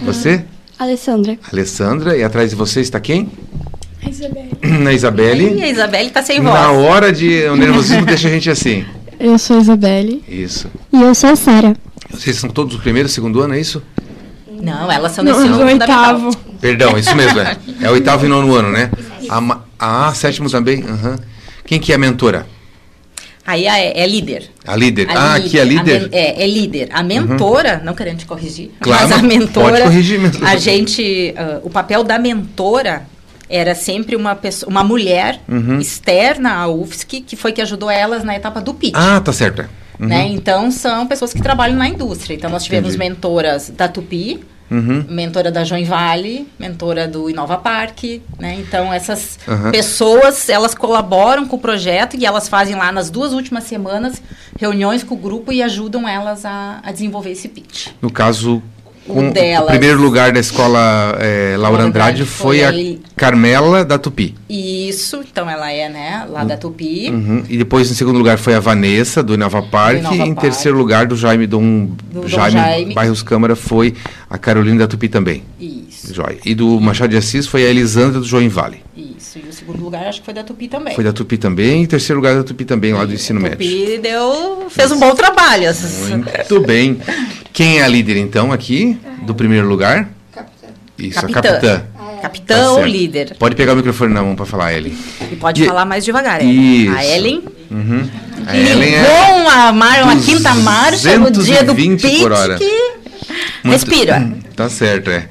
[0.00, 0.44] Você?
[0.78, 1.36] Alessandra.
[1.52, 2.16] Alessandra.
[2.16, 3.28] E atrás de você está quem?
[4.04, 4.50] A Isabelle.
[4.88, 5.54] A Isabelle.
[5.54, 6.54] E a Isabelle tá sem voz.
[6.54, 7.44] Na hora de.
[7.44, 8.84] O nervosismo deixa a gente assim.
[9.18, 10.22] Eu sou a Isabelle.
[10.28, 10.68] Isso.
[10.92, 11.76] E eu sou a Sara.
[12.10, 13.80] Vocês são todos do primeiro e segundo ano, é isso?
[14.60, 16.30] Não, elas são nesse ano oitavo.
[16.60, 17.56] Perdão, isso mesmo, é.
[17.82, 18.90] É oitavo e nono ano, né?
[19.28, 20.82] A, a sétimo também?
[20.82, 21.16] Uhum.
[21.64, 22.46] Quem que é a mentora?
[23.44, 24.50] Aí é, é líder.
[24.64, 25.08] A líder.
[25.10, 26.08] A ah, líder, aqui é líder?
[26.12, 26.88] é, é líder.
[26.92, 27.84] A mentora, uhum.
[27.86, 29.70] não querendo te corrigir, claro, mas a mentora.
[29.70, 30.46] Pode corrigir mesmo.
[30.46, 31.34] A gente.
[31.36, 33.06] Uh, o papel da mentora
[33.52, 35.78] era sempre uma pessoa, uma mulher uhum.
[35.78, 38.94] externa à UFSC que foi que ajudou elas na etapa do pitch.
[38.96, 39.68] Ah, tá certo.
[40.00, 40.08] Uhum.
[40.08, 40.26] Né?
[40.28, 42.34] Então são pessoas que trabalham na indústria.
[42.34, 43.10] Então nós tivemos Entendi.
[43.10, 45.04] mentoras da Tupi, Uhum.
[45.06, 48.04] mentora da Join Vale, mentora do Inova Park,
[48.38, 48.54] né?
[48.58, 49.70] Então essas uhum.
[49.70, 54.22] pessoas, elas colaboram com o projeto e elas fazem lá nas duas últimas semanas
[54.58, 57.88] reuniões com o grupo e ajudam elas a, a desenvolver esse pitch.
[58.00, 58.62] No caso,
[59.06, 63.84] com o, delas, o primeiro lugar da escola é, Laura Andrade, foi, foi a Carmela
[63.84, 64.34] da Tupi.
[64.48, 67.10] Isso, então ela é, né, lá da Tupi.
[67.10, 67.44] Uhum.
[67.48, 70.04] E depois, em segundo lugar, foi a Vanessa, do Inova Park.
[70.12, 73.94] e em terceiro lugar, do Jaime Dom, do Jaime, Dom Jaime Bairros Câmara, foi
[74.30, 75.42] a Carolina da Tupi também.
[75.60, 75.92] Isso.
[76.12, 76.38] Joia.
[76.44, 78.82] E do Machado de Assis foi a Elisandra do João Vale.
[78.96, 79.38] Isso.
[79.38, 80.94] E o segundo lugar, acho que foi da Tupi também.
[80.94, 81.84] Foi da Tupi também.
[81.84, 83.58] E terceiro lugar da Tupi também, lá do ensino médio.
[83.58, 85.68] Tupi deu, fez um bom trabalho.
[86.08, 86.98] Muito bem.
[87.52, 88.91] Quem é a líder, então, aqui,
[89.22, 90.08] do primeiro lugar?
[90.32, 90.68] Capitã.
[90.98, 91.38] Isso, capitã.
[91.38, 91.82] a capitã.
[92.22, 93.34] Capitã tá ou líder.
[93.36, 94.94] Pode pegar o microfone na mão para falar, Ellen.
[95.30, 95.66] E pode e...
[95.66, 96.84] falar mais devagar, Ellen.
[96.84, 96.96] Isso.
[96.96, 97.44] A Ellen.
[97.68, 98.08] Uhum.
[98.46, 99.04] A Ellen é.
[99.04, 102.58] Com a, mar, uma quinta marcha no dia do pitch por hora.
[103.64, 103.72] Muito...
[103.72, 104.32] Respira.
[104.54, 105.28] Tá certo, é.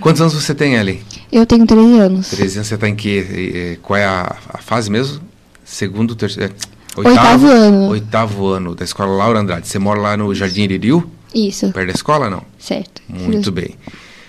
[0.00, 1.00] Quantos anos você tem, Ellen?
[1.30, 2.28] Eu tenho 13 anos.
[2.30, 3.78] 13 anos, você está em que?
[3.80, 5.20] Qual é a, a, fase mesmo?
[5.64, 6.52] Segundo, terceiro.
[6.52, 7.88] É, oitavo, oitavo ano.
[7.88, 9.68] Oitavo ano da escola Laura Andrade.
[9.68, 11.08] Você mora lá no Jardim Iririu?
[11.32, 11.70] Isso.
[11.70, 12.42] Perto da escola, não?
[12.62, 13.02] Certo.
[13.08, 13.74] Muito bem.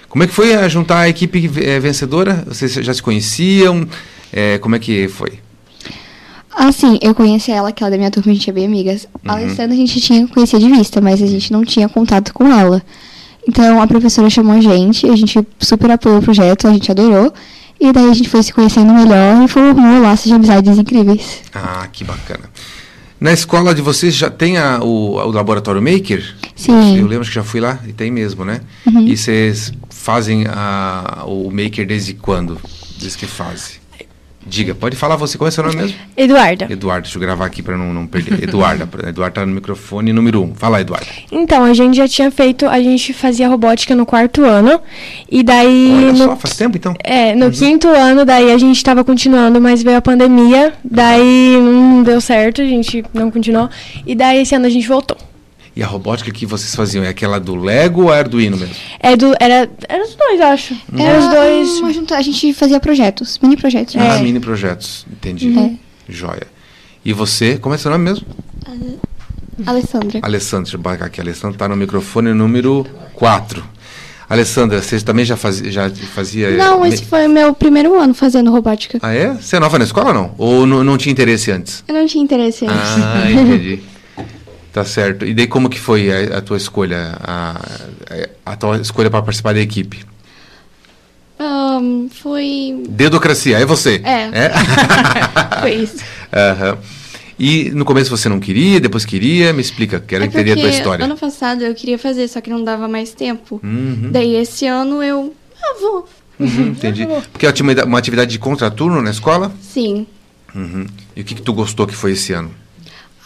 [0.10, 2.43] Como é que foi a juntar a equipe é, vencedora?
[2.48, 3.88] Vocês já se conheciam?
[4.32, 5.39] É, como é que foi?
[6.56, 8.65] Ah, sim, eu conheci ela, que ela é da minha turma, a gente é bem
[8.65, 9.08] amigas.
[9.24, 9.32] Uhum.
[9.32, 12.48] A Alessandra a gente tinha conhecido de vista, mas a gente não tinha contato com
[12.48, 12.82] ela.
[13.48, 17.34] Então a professora chamou a gente, a gente super apoiou o projeto, a gente adorou.
[17.80, 21.41] E daí a gente foi se conhecendo melhor e formou laços de amizades incríveis.
[21.54, 22.50] Ah, que bacana.
[23.23, 26.36] Na escola de vocês já tem a, o, o laboratório Maker?
[26.57, 26.97] Sim.
[26.97, 28.59] Eu lembro que já fui lá e tem mesmo, né?
[28.86, 29.07] Uhum.
[29.07, 32.59] E vocês fazem a, o Maker desde quando?
[32.99, 33.79] Desde que fase?
[34.45, 35.97] Diga, pode falar você, qual é o seu nome mesmo?
[36.15, 36.67] Eduarda.
[36.69, 38.43] Eduardo, deixa eu gravar aqui para não, não perder.
[38.43, 40.53] Eduarda, Eduardo tá no microfone número um.
[40.53, 41.08] Fala, Eduardo.
[41.32, 44.82] Então, a gente já tinha feito, a gente fazia robótica no quarto ano,
[45.29, 45.93] e daí...
[45.95, 46.93] Olha no, só, faz tempo então?
[47.03, 47.51] É, no uhum.
[47.51, 52.62] quinto ano, daí a gente estava continuando, mas veio a pandemia, daí não deu certo,
[52.62, 53.69] a gente não continuou,
[54.06, 55.17] e daí esse ano a gente voltou.
[55.75, 58.75] E a robótica que vocês faziam é aquela do Lego ou é Arduino mesmo?
[58.99, 60.73] É do, era, era os dois, acho.
[60.73, 60.99] Hum.
[60.99, 61.97] Era os dois.
[61.97, 63.95] Uma a gente fazia projetos, mini projetos.
[63.97, 64.21] Ah, é.
[64.21, 65.57] mini projetos, entendi.
[65.57, 65.71] É.
[66.07, 66.47] Joia.
[67.03, 68.27] E você, como é seu nome mesmo?
[68.67, 68.99] Uh,
[69.65, 70.19] Alessandra.
[70.21, 71.19] Alessandra, deixa eu marcar aqui.
[71.19, 73.63] Alessandra está no microfone número 4.
[74.29, 76.51] Alessandra, você também já fazia, já fazia...
[76.51, 78.99] Não, esse foi o meu primeiro ano fazendo robótica.
[79.01, 79.33] Ah, é?
[79.33, 80.36] Você é nova na escola ou não?
[80.38, 81.83] Ou não tinha interesse antes?
[81.88, 83.03] Eu não tinha interesse antes.
[83.03, 83.83] Ah, entendi.
[84.73, 85.23] Tá certo.
[85.23, 87.62] E daí como que foi a, a tua escolha, a,
[88.43, 90.03] a tua escolha para participar da equipe?
[91.39, 92.83] Um, foi...
[92.89, 94.01] Dedocracia, é você?
[94.03, 94.29] É.
[94.33, 94.51] é?
[95.62, 95.97] foi isso.
[95.97, 96.77] Uhum.
[97.38, 99.53] E no começo você não queria, depois queria?
[99.53, 101.05] Me explica, quero é entender a tua história.
[101.05, 103.59] ano passado eu queria fazer, só que não dava mais tempo.
[103.63, 104.09] Uhum.
[104.12, 105.36] Daí esse ano eu...
[105.62, 106.09] Ah, vou.
[106.39, 107.05] Uhum, entendi.
[107.31, 109.51] Porque tinha uma, uma atividade de contraturno na escola?
[109.62, 110.07] Sim.
[110.55, 110.88] Uhum.
[111.15, 112.62] E o que, que tu gostou que foi esse ano?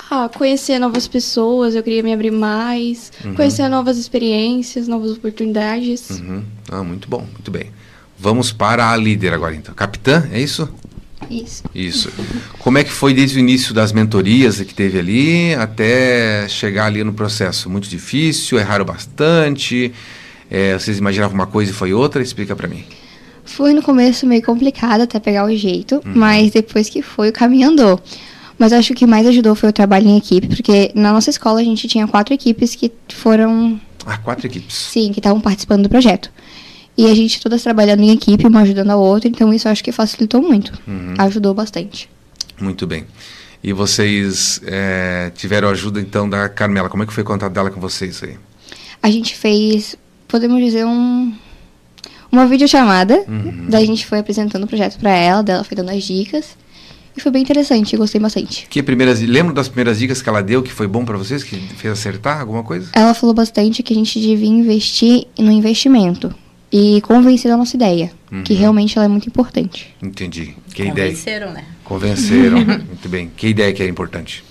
[0.10, 3.36] Ah, conhecer novas pessoas, eu queria me abrir mais, uhum.
[3.36, 6.10] conhecer novas experiências, novas oportunidades.
[6.10, 6.44] Uhum.
[6.72, 7.72] Ah, muito bom, muito bem.
[8.18, 9.76] Vamos para a líder agora, então.
[9.76, 10.68] Capitã, é isso?
[11.30, 11.64] Isso.
[11.74, 12.12] Isso.
[12.60, 17.04] Como é que foi desde o início das mentorias que teve ali até chegar ali
[17.04, 17.70] no processo?
[17.70, 19.92] Muito difícil, erraram bastante?
[20.50, 22.22] É, vocês imaginavam uma coisa e foi outra?
[22.22, 22.84] Explica para mim.
[23.44, 26.14] Foi no começo meio complicado até pegar o jeito, uhum.
[26.16, 28.02] mas depois que foi, o caminho andou.
[28.58, 31.30] Mas acho que o que mais ajudou foi o trabalho em equipe, porque na nossa
[31.30, 33.80] escola a gente tinha quatro equipes que foram.
[34.06, 34.76] Ah, quatro equipes?
[34.76, 36.32] Sim, que estavam participando do projeto.
[36.98, 39.92] E a gente todas trabalhando em equipe, uma ajudando a outra, então isso acho que
[39.92, 40.74] facilitou muito.
[40.88, 41.14] Uhum.
[41.20, 42.10] Ajudou bastante.
[42.60, 43.06] Muito bem.
[43.64, 46.90] E vocês é, tiveram ajuda então da Carmela.
[46.90, 48.38] Como é que foi o contato dela com vocês aí?
[49.02, 49.96] A gente fez,
[50.28, 51.34] podemos dizer, um,
[52.32, 53.24] uma videochamada.
[53.28, 53.68] Uhum.
[53.70, 56.58] Daí a gente foi apresentando o projeto para ela, dela foi dando as dicas.
[57.18, 58.68] E foi bem interessante, gostei bastante.
[58.70, 61.56] Que primeiras, lembra das primeiras dicas que ela deu que foi bom para vocês, que
[61.56, 62.90] fez acertar alguma coisa?
[62.94, 66.34] Ela falou bastante que a gente devia investir no investimento
[66.72, 68.44] e convencer da nossa ideia, uhum.
[68.44, 69.96] que realmente ela é muito importante.
[70.02, 70.54] Entendi.
[70.72, 71.54] Que Convenceram, ideia?
[71.54, 71.66] né?
[71.84, 73.32] Convenceram, muito bem.
[73.36, 74.44] Que ideia que é importante?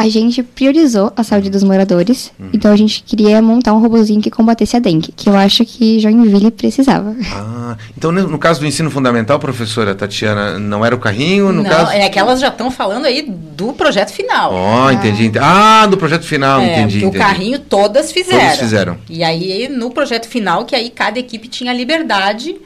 [0.00, 2.32] A gente priorizou a saúde dos moradores.
[2.38, 2.48] Uhum.
[2.54, 6.00] Então a gente queria montar um robozinho que combatesse a dengue, que eu acho que
[6.00, 7.14] Joinville precisava.
[7.34, 11.52] Ah, então no, caso do ensino fundamental, professora Tatiana, não era o carrinho?
[11.52, 11.92] No não, caso...
[11.92, 14.54] é que elas já estão falando aí do projeto final.
[14.54, 14.92] Ó, oh, ah.
[14.94, 15.38] entendi, entendi.
[15.38, 17.04] Ah, do projeto final, é, entendi.
[17.04, 18.40] o carrinho todas fizeram.
[18.40, 18.98] Todas fizeram.
[19.08, 22.56] E aí no projeto final, que aí cada equipe tinha liberdade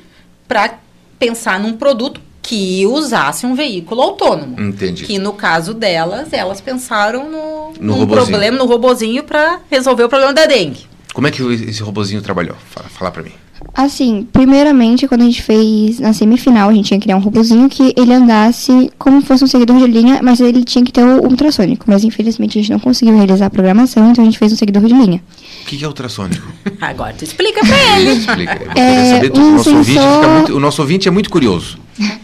[0.47, 0.75] para
[1.19, 4.61] pensar num produto que usasse um veículo autônomo.
[4.61, 5.05] Entendi.
[5.05, 10.35] Que no caso delas, elas pensaram no, no problema, no robozinho para resolver o problema
[10.35, 10.87] da dengue.
[11.15, 12.57] Como é que esse robozinho trabalhou?
[12.71, 13.33] Fala, fala para mim.
[13.73, 17.69] Assim, primeiramente, quando a gente fez na semifinal, a gente tinha que criar um robozinho
[17.69, 21.23] que ele andasse como fosse um seguidor de linha, mas ele tinha que ter o
[21.25, 21.87] ultrassônico.
[21.89, 24.83] Mas infelizmente a gente não conseguiu realizar a programação, então a gente fez um seguidor
[24.83, 25.23] de linha.
[25.63, 26.47] O que, que é ultrassônico?
[26.81, 28.11] Agora tu explica pra ele.
[28.13, 28.79] explica.
[28.79, 30.29] É, saber, um o, nosso sensor...
[30.29, 31.79] muito, o nosso ouvinte é muito curioso.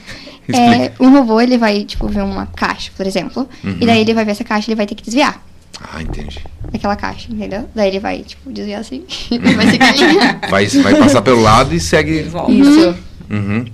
[0.56, 3.76] É, um robô, ele vai, tipo, ver uma caixa, por exemplo, uhum.
[3.80, 5.44] e daí ele vai ver essa caixa, ele vai ter que desviar.
[5.80, 6.44] Ah, entendi.
[6.70, 7.68] Daquela caixa, entendeu?
[7.74, 10.18] Daí ele vai, tipo, desviar assim e vai seguir.
[10.50, 12.26] vai, vai passar pelo lado e segue.
[12.48, 12.94] Isso.
[13.30, 13.64] Uhum.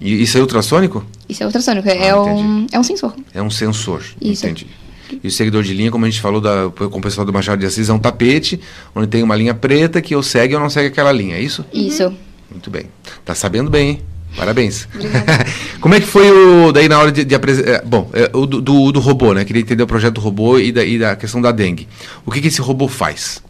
[0.00, 1.04] E isso é ultrassônico?
[1.28, 3.14] Isso é ultrassônico, é ah, é, um, é um sensor.
[3.34, 4.46] É um sensor, isso.
[4.46, 4.66] entendi.
[5.22, 7.58] E o seguidor de linha, como a gente falou da, com o pessoal do Machado
[7.58, 8.60] de Assis, é um tapete
[8.94, 11.64] onde tem uma linha preta que eu segue ou não segue aquela linha, é isso?
[11.72, 12.14] Isso.
[12.50, 12.84] Muito bem.
[13.24, 14.00] Tá sabendo bem, hein?
[14.38, 14.88] Parabéns.
[15.80, 17.70] Como é que foi o daí na hora de, de apresentar?
[17.70, 19.44] É, bom, é, o do, do, do, robô, né?
[19.44, 21.88] Queria entender o projeto do robô e da, e da questão da dengue.
[22.24, 23.42] O que, que esse robô faz?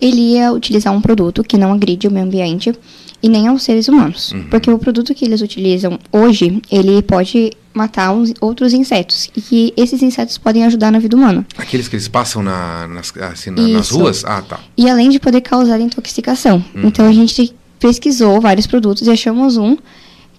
[0.00, 2.72] Ele ia utilizar um produto que não agride o meio ambiente
[3.20, 4.32] e nem aos seres humanos.
[4.32, 4.44] Uhum.
[4.44, 9.28] Porque o produto que eles utilizam hoje, ele pode matar uns, outros insetos.
[9.36, 11.44] E que esses insetos podem ajudar na vida humana.
[11.56, 14.24] Aqueles que eles passam na, nas, assim, na, nas ruas?
[14.24, 14.60] Ah, tá.
[14.76, 16.64] E além de poder causar intoxicação.
[16.74, 16.86] Uhum.
[16.86, 19.76] Então a gente pesquisou vários produtos e achamos um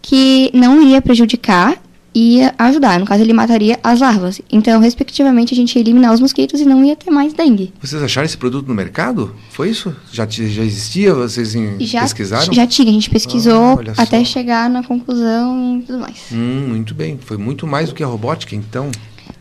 [0.01, 1.81] que não ia prejudicar
[2.13, 2.99] ia ajudar.
[2.99, 4.41] No caso, ele mataria as larvas.
[4.51, 7.73] Então, respectivamente, a gente ia eliminar os mosquitos e não ia ter mais dengue.
[7.81, 9.35] Vocês acharam esse produto no mercado?
[9.51, 9.95] Foi isso?
[10.12, 11.13] Já, já existia?
[11.13, 12.53] Vocês já, pesquisaram?
[12.53, 12.89] Já tinha.
[12.89, 16.17] A gente pesquisou ah, até chegar na conclusão e tudo mais.
[16.31, 17.17] Hum, muito bem.
[17.17, 18.91] Foi muito mais do que a robótica, então.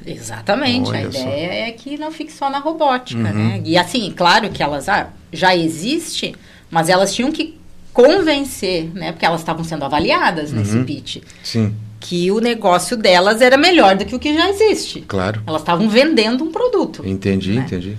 [0.05, 0.89] Exatamente.
[0.89, 1.29] Olha a ideia só.
[1.29, 3.49] é que não fique só na robótica, uhum.
[3.49, 3.63] né?
[3.65, 6.35] E assim, claro que elas ah, já existe,
[6.71, 7.58] mas elas tinham que
[8.03, 9.13] convencer, né?
[9.13, 10.59] Porque elas estavam sendo avaliadas uhum.
[10.59, 11.17] nesse pitch.
[11.43, 11.75] Sim.
[11.99, 15.01] Que o negócio delas era melhor do que o que já existe.
[15.01, 15.43] Claro.
[15.47, 17.03] Elas estavam vendendo um produto.
[17.05, 17.65] Entendi, né?
[17.67, 17.99] entendi.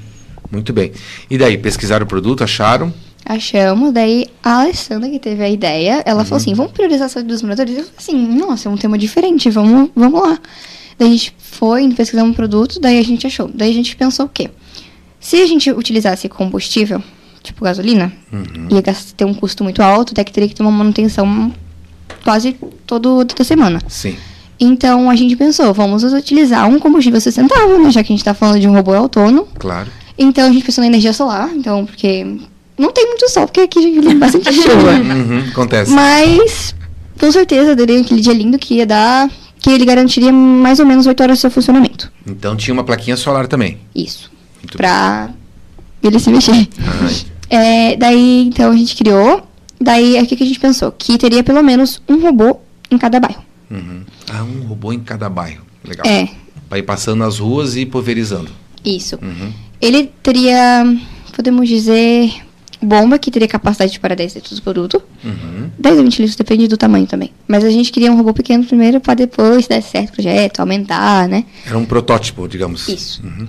[0.50, 0.94] Muito bem.
[1.30, 2.94] E daí, pesquisaram o produto, acharam?
[3.26, 6.26] Achamos, daí a Alessandra que teve a ideia, ela uhum.
[6.26, 7.78] falou assim, vamos priorizar a saúde dos moradores?
[7.78, 10.40] Eu falei assim, nossa, é um tema diferente, vamos, vamos lá.
[10.98, 13.50] Daí a gente foi, pesquisamos um produto, daí a gente achou.
[13.54, 14.50] Daí a gente pensou o quê?
[15.20, 17.04] Se a gente utilizasse combustível,
[17.50, 18.68] tipo gasolina, uhum.
[18.70, 21.54] ia ter um custo muito alto, até que teria que ter uma manutenção
[22.24, 23.82] quase todo, toda semana.
[23.88, 24.16] Sim.
[24.60, 27.92] Então a gente pensou, vamos utilizar um combustível sustentável, né?
[27.92, 29.48] Já que a gente está falando de um robô autônomo.
[29.58, 29.90] Claro.
[30.18, 32.26] Então a gente pensou na energia solar, então, porque
[32.78, 34.92] não tem muito sol, porque aqui a gente tem bastante chuva.
[34.92, 35.92] Uhum, acontece.
[35.92, 36.76] Mas,
[37.18, 39.30] com certeza, daria aquele dia lindo que ia dar.
[39.62, 42.10] Que ele garantiria mais ou menos 8 horas do seu funcionamento.
[42.26, 43.78] Então tinha uma plaquinha solar também.
[43.94, 44.32] Isso.
[44.62, 45.40] Muito pra bem
[46.04, 46.68] ele se mexer.
[47.50, 49.44] É, daí, então, a gente criou.
[49.80, 50.92] Daí, o que, que a gente pensou?
[50.92, 52.60] Que teria pelo menos um robô
[52.92, 53.44] em cada bairro.
[53.72, 54.04] Uhum.
[54.30, 55.64] Ah, um robô em cada bairro.
[55.84, 56.06] Legal.
[56.06, 56.28] É.
[56.68, 58.52] Para ir passando nas ruas e pulverizando.
[58.84, 59.18] Isso.
[59.22, 59.52] Uhum.
[59.82, 60.86] Ele teria,
[61.36, 62.32] podemos dizer,
[62.82, 65.02] bomba, que teria capacidade para 10 litros por produto.
[65.24, 65.70] Uhum.
[65.78, 67.32] 10 ou 20 litros, depende do tamanho também.
[67.48, 71.28] Mas a gente queria um robô pequeno primeiro para depois, der certo o projeto, aumentar,
[71.28, 71.46] né?
[71.66, 72.88] Era um protótipo, digamos.
[72.88, 73.22] Isso.
[73.24, 73.48] Uhum.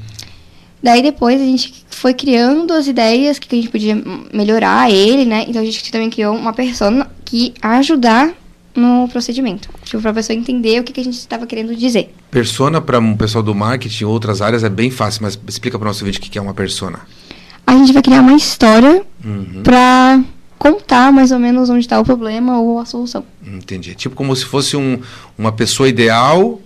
[0.82, 5.44] Daí depois a gente foi criando as ideias que a gente podia melhorar ele, né?
[5.46, 8.32] Então a gente também criou uma persona que ajudar
[8.74, 9.68] no procedimento.
[9.84, 12.14] Tipo, para a pessoa entender o que, que a gente estava querendo dizer.
[12.30, 15.86] Persona para um pessoal do marketing ou outras áreas é bem fácil, mas explica para
[15.86, 17.00] o nosso vídeo o que é uma persona.
[17.66, 19.62] A gente vai criar uma história uhum.
[19.62, 20.20] para
[20.58, 23.24] contar mais ou menos onde está o problema ou a solução.
[23.46, 23.94] Entendi.
[23.94, 25.00] Tipo como se fosse um,
[25.38, 26.60] uma pessoa ideal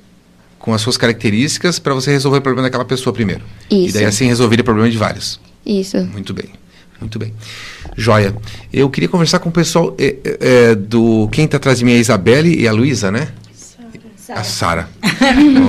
[0.64, 3.42] com as suas características para você resolver o problema daquela pessoa primeiro.
[3.70, 3.90] Isso.
[3.90, 5.38] E daí assim resolver o problema de vários.
[5.64, 6.02] Isso.
[6.06, 6.46] Muito bem.
[6.98, 7.34] Muito bem.
[7.98, 8.34] Joia.
[8.72, 11.28] Eu queria conversar com o pessoal é, é, do.
[11.30, 13.28] Quem está atrás de mim é a Isabelle e a Luísa, né?
[14.16, 14.40] Sarah.
[14.40, 14.88] A Sara.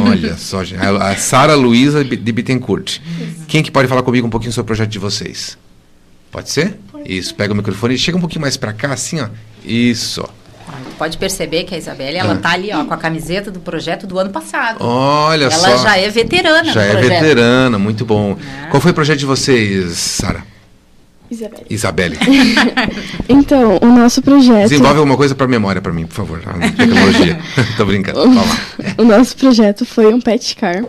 [0.09, 0.79] Olha só, gente.
[0.81, 2.99] A Sara Luísa de Bittencourt.
[3.49, 5.57] Quem que pode falar comigo um pouquinho sobre o projeto de vocês?
[6.31, 6.79] Pode ser?
[6.89, 7.35] Pode Isso, ser.
[7.35, 9.27] pega o microfone e chega um pouquinho mais para cá, assim, ó.
[9.65, 10.23] Isso
[10.97, 14.17] pode perceber que a Isabelle, ela está ali, ó, com a camiseta do projeto do
[14.17, 14.77] ano passado.
[14.79, 15.67] Olha ela só.
[15.67, 17.21] Ela já é veterana Já é projeto.
[17.21, 18.37] veterana, muito bom.
[18.65, 18.69] É.
[18.69, 20.43] Qual foi o projeto de vocês, Sara?
[21.29, 21.65] Isabelle.
[21.69, 22.17] Isabelle.
[23.27, 24.69] então, o nosso projeto.
[24.69, 26.41] Desenvolve alguma coisa para memória para mim, por favor.
[26.77, 27.39] Tecnologia.
[27.77, 28.19] Tô brincando.
[28.97, 30.83] o nosso projeto foi um pet car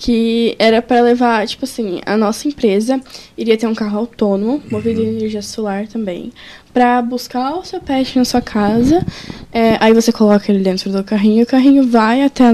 [0.00, 2.98] que era para levar, tipo assim, a nossa empresa
[3.36, 5.08] iria ter um carro autônomo, movido uhum.
[5.08, 6.32] energia solar também,
[6.72, 9.04] para buscar o seu pet na sua casa.
[9.52, 12.44] É, aí você coloca ele dentro do carrinho e o carrinho vai até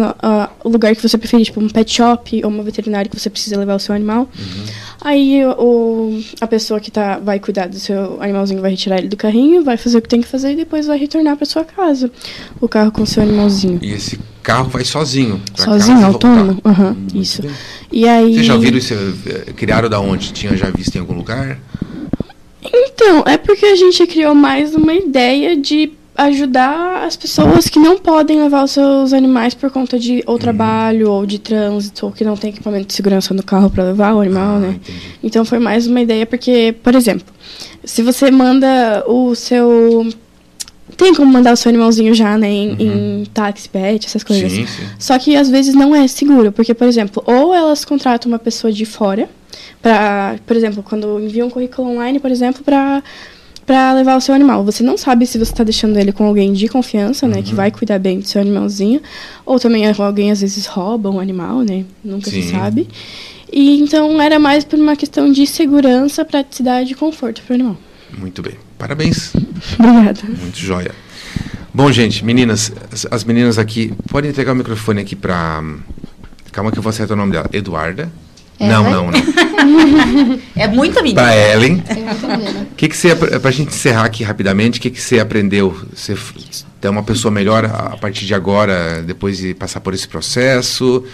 [0.64, 3.58] o lugar que você preferir, tipo um pet shop ou uma veterinária que você precisa
[3.58, 4.28] levar o seu animal.
[4.38, 4.64] Uhum.
[5.02, 9.16] Aí o, a pessoa que tá, vai cuidar do seu animalzinho vai retirar ele do
[9.16, 12.10] carrinho, vai fazer o que tem que fazer e depois vai retornar para sua casa.
[12.60, 13.78] O carro com o seu animalzinho.
[13.82, 15.42] E esse carro vai sozinho?
[15.54, 16.60] Sozinho, autônomo?
[16.64, 17.42] Uhum, hum, isso.
[17.92, 18.34] E aí...
[18.34, 18.94] Vocês já viram isso?
[18.94, 20.32] Eh, criaram da onde?
[20.32, 21.58] Tinha já visto em algum lugar?
[22.72, 27.98] Então, é porque a gente criou mais uma ideia de ajudar as pessoas que não
[27.98, 30.38] podem levar os seus animais por conta de ou uhum.
[30.38, 34.14] trabalho ou de trânsito ou que não tem equipamento de segurança no carro para levar
[34.14, 34.68] o animal, ah, né?
[34.82, 34.98] Entendi.
[35.22, 37.26] Então foi mais uma ideia porque, por exemplo,
[37.84, 40.08] se você manda o seu
[40.96, 43.22] tem como mandar o seu animalzinho já, né, em, uhum.
[43.22, 44.50] em táxi, pet, essas coisas.
[44.50, 44.82] Sim, sim.
[44.98, 48.72] Só que às vezes não é seguro, porque, por exemplo, ou elas contratam uma pessoa
[48.72, 49.28] de fora,
[49.82, 53.02] para, por exemplo, quando enviam um currículo online, por exemplo, para
[53.66, 54.64] para levar o seu animal.
[54.64, 57.42] Você não sabe se você está deixando ele com alguém de confiança, né, uhum.
[57.42, 59.02] que vai cuidar bem do seu animalzinho,
[59.44, 62.42] ou também alguém às vezes rouba um animal, né, nunca Sim.
[62.42, 62.86] se sabe.
[63.52, 67.76] E então era mais por uma questão de segurança, praticidade e conforto para o animal.
[68.16, 68.54] Muito bem.
[68.78, 69.32] Parabéns.
[69.78, 70.20] Obrigada.
[70.24, 70.92] Muito joia.
[71.72, 72.72] Bom, gente, meninas,
[73.10, 75.62] as meninas aqui, podem entregar o microfone aqui para
[76.56, 77.46] Calma que eu vou acertar o nome dela.
[77.52, 78.10] Eduarda.
[78.58, 80.40] Não, não, não.
[80.56, 81.20] é muita menina.
[81.20, 81.84] Para Ellen.
[82.72, 85.78] O que, que você, para a gente encerrar aqui rapidamente, o que, que você aprendeu?
[85.94, 86.14] Você
[86.80, 91.04] é uma pessoa melhor a partir de agora, depois de passar por esse processo?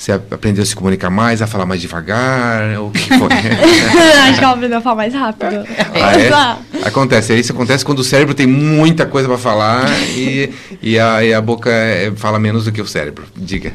[0.00, 2.80] Você aprendeu a se comunicar mais, a falar mais devagar?
[2.80, 3.28] O que foi?
[4.30, 5.62] Acho que ela aprendeu a falar mais rápido.
[5.94, 6.88] Ah, é?
[6.88, 7.38] Acontece.
[7.38, 9.84] Isso acontece quando o cérebro tem muita coisa para falar
[10.16, 13.26] e, e, a, e a boca é, fala menos do que o cérebro.
[13.36, 13.74] Diga.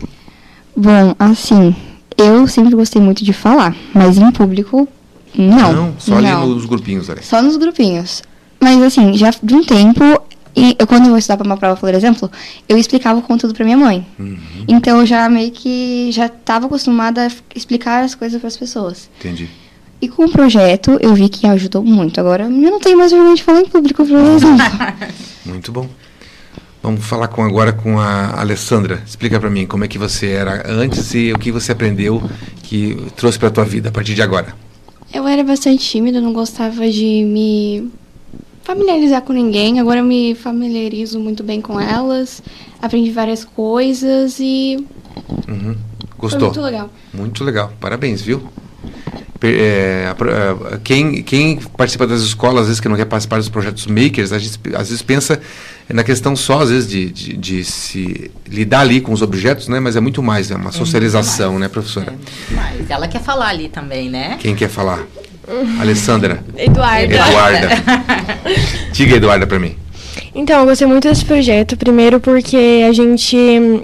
[0.76, 1.76] Bom, assim,
[2.18, 4.88] eu sempre gostei muito de falar, mas em público,
[5.38, 5.74] não.
[5.74, 6.42] Não, só não.
[6.42, 7.08] ali nos grupinhos.
[7.08, 7.22] Ali.
[7.22, 8.24] Só nos grupinhos.
[8.60, 10.04] Mas assim, já de um tempo,
[10.56, 12.32] eu, quando eu vou estudar para uma prova, por exemplo,
[12.68, 14.06] eu explicava o conteúdo para minha mãe.
[14.18, 14.38] Uhum.
[14.68, 19.10] Então eu já meio que já estava acostumada a explicar as coisas para as pessoas.
[19.20, 19.50] Entendi.
[20.02, 22.20] E com o projeto, eu vi que ajudou muito.
[22.20, 24.66] Agora, eu não tenho mais vergonha de falar em público, por exemplo.
[25.46, 25.90] muito bom.
[26.84, 29.02] Vamos falar com, agora com a Alessandra.
[29.06, 32.22] Explica para mim como é que você era antes e o que você aprendeu
[32.62, 34.56] que trouxe para a tua vida a partir de agora.
[35.12, 37.90] Eu era bastante tímida, não gostava de me
[38.66, 39.80] familiarizar com ninguém.
[39.80, 42.44] Agora eu me familiarizo muito bem com elas.
[42.82, 44.86] Aprendi várias coisas e.
[45.48, 45.78] Uhum.
[46.18, 46.52] Gostou?
[46.54, 46.90] Foi muito legal.
[47.14, 47.72] Muito legal.
[47.80, 48.44] Parabéns, viu?
[49.42, 50.16] É,
[50.84, 54.40] quem, quem participa das escolas, às vezes que não quer participar dos projetos makers, a
[54.40, 55.40] gente às vezes pensa
[55.88, 59.80] na questão só, às vezes, de, de, de se lidar ali com os objetos, né?
[59.80, 62.16] Mas é muito mais, é uma é socialização, é né, professora?
[62.50, 62.90] É mais.
[62.90, 64.38] Ela quer falar ali também, né?
[64.40, 65.06] Quem quer falar?
[65.80, 66.44] Alessandra.
[66.58, 67.16] Eduarda.
[67.16, 67.70] Eduarda.
[68.92, 69.76] Diga, Eduarda, para mim.
[70.34, 71.78] Então, eu gostei muito desse projeto.
[71.78, 73.38] Primeiro, porque a gente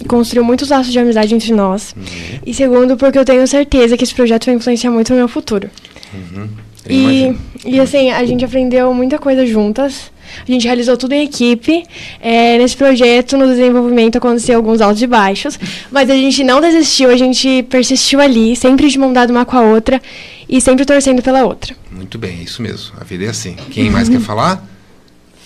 [0.08, 1.96] construiu muitos laços de amizade entre nós.
[1.96, 2.40] Uhum.
[2.46, 5.70] E segundo, porque eu tenho certeza que esse projeto vai influenciar muito no meu futuro.
[6.14, 6.50] Uhum.
[6.90, 7.34] E,
[7.66, 10.12] e assim, a gente aprendeu muita coisa juntas.
[10.48, 11.84] A gente realizou tudo em equipe.
[12.20, 15.58] É, nesse projeto, no desenvolvimento, aconteceu alguns altos e baixos.
[15.90, 19.58] Mas a gente não desistiu, a gente persistiu ali, sempre de mão dada uma com
[19.58, 20.02] a outra
[20.52, 21.74] e sempre torcendo pela outra.
[21.90, 22.92] Muito bem, é isso mesmo.
[23.00, 23.56] A vida é assim.
[23.72, 24.68] Quem mais quer falar?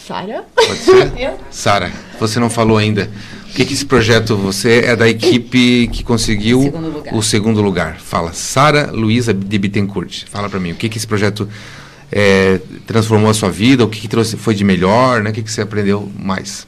[0.05, 0.43] Sara?
[0.55, 1.33] Pode ser?
[1.51, 3.09] Sara, você não falou ainda.
[3.49, 7.97] O que, que esse projeto, você é da equipe que conseguiu segundo o segundo lugar.
[7.99, 10.25] Fala, Sara Luísa de Bittencourt.
[10.29, 11.47] Fala para mim, o que, que esse projeto
[12.11, 13.85] é, transformou a sua vida?
[13.85, 15.21] O que, que trouxe, foi de melhor?
[15.21, 15.29] Né?
[15.29, 16.67] O que, que você aprendeu mais?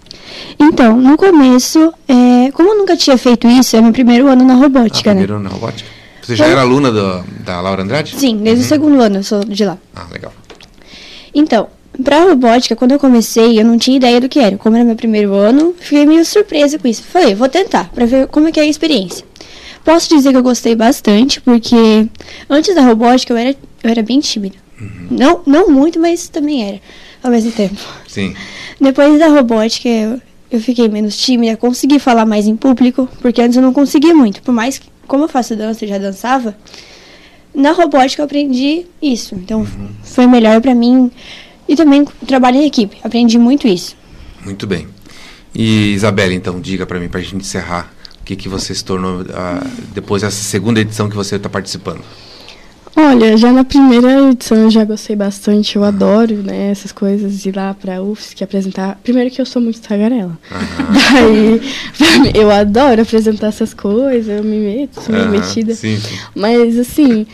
[0.59, 4.53] Então, no começo, é, como eu nunca tinha feito isso, é meu primeiro ano na
[4.53, 5.39] robótica, ah, primeiro né?
[5.39, 5.96] ano na robótica.
[6.27, 8.13] Você já era aluna do, da Laura Andrade?
[8.17, 8.65] Sim, desde uhum.
[8.65, 9.77] o segundo ano eu sou de lá.
[9.95, 10.33] Ah, legal.
[11.33, 11.69] Então,
[12.03, 14.55] Pra robótica, quando eu comecei, eu não tinha ideia do que era.
[14.55, 17.01] Como era meu primeiro ano, fiquei meio surpresa com isso.
[17.03, 19.25] Falei, vou tentar, pra ver como é que é a experiência.
[19.83, 22.07] Posso dizer que eu gostei bastante, porque
[22.47, 23.49] antes da robótica eu era,
[23.83, 24.57] eu era bem tímida.
[24.79, 25.07] Uhum.
[25.09, 26.81] Não, não muito, mas também era,
[27.23, 27.79] ao mesmo tempo.
[28.07, 28.35] Sim.
[28.79, 33.57] Depois da robótica, eu, eu fiquei menos tímida, consegui falar mais em público, porque antes
[33.57, 34.43] eu não conseguia muito.
[34.43, 36.55] Por mais que, como eu faço dança e já dançava,
[37.53, 39.35] na robótica eu aprendi isso.
[39.35, 39.89] Então, uhum.
[40.03, 41.11] foi melhor para mim
[41.67, 42.97] e também trabalho em equipe.
[43.03, 43.95] Aprendi muito isso.
[44.43, 44.87] Muito bem.
[45.53, 47.91] E Isabela, então, diga para mim, para a gente encerrar,
[48.21, 49.25] o que, que você se tornou uh,
[49.93, 52.03] depois dessa segunda edição que você está participando?
[52.99, 57.55] Olha, já na primeira edição eu já gostei bastante, eu adoro, né, essas coisas, ir
[57.55, 58.99] lá pra UFSC apresentar.
[59.03, 60.35] Primeiro que eu sou muito tagarela.
[60.49, 61.61] Daí,
[62.33, 65.29] eu adoro apresentar essas coisas, eu me meto, sou uhum.
[65.29, 65.75] metida.
[65.75, 66.17] Sim, sim.
[66.33, 67.27] Mas assim,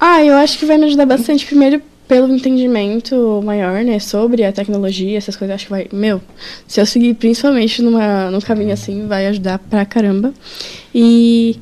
[0.00, 4.50] ah, eu acho que vai me ajudar bastante primeiro pelo entendimento maior, né, sobre a
[4.50, 6.20] tecnologia, essas coisas, acho que vai, meu,
[6.66, 10.34] se eu seguir principalmente numa, num caminho assim, vai ajudar pra caramba.
[10.92, 11.56] E,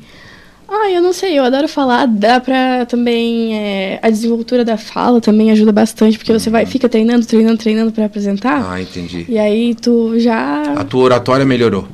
[0.72, 5.20] ah, eu não sei, eu adoro falar, dá pra também, é, a desenvoltura da fala
[5.20, 8.72] também ajuda bastante, porque você vai, fica treinando, treinando, treinando para apresentar.
[8.72, 9.26] Ah, entendi.
[9.28, 10.74] E aí tu já...
[10.74, 11.86] A tua oratória melhorou.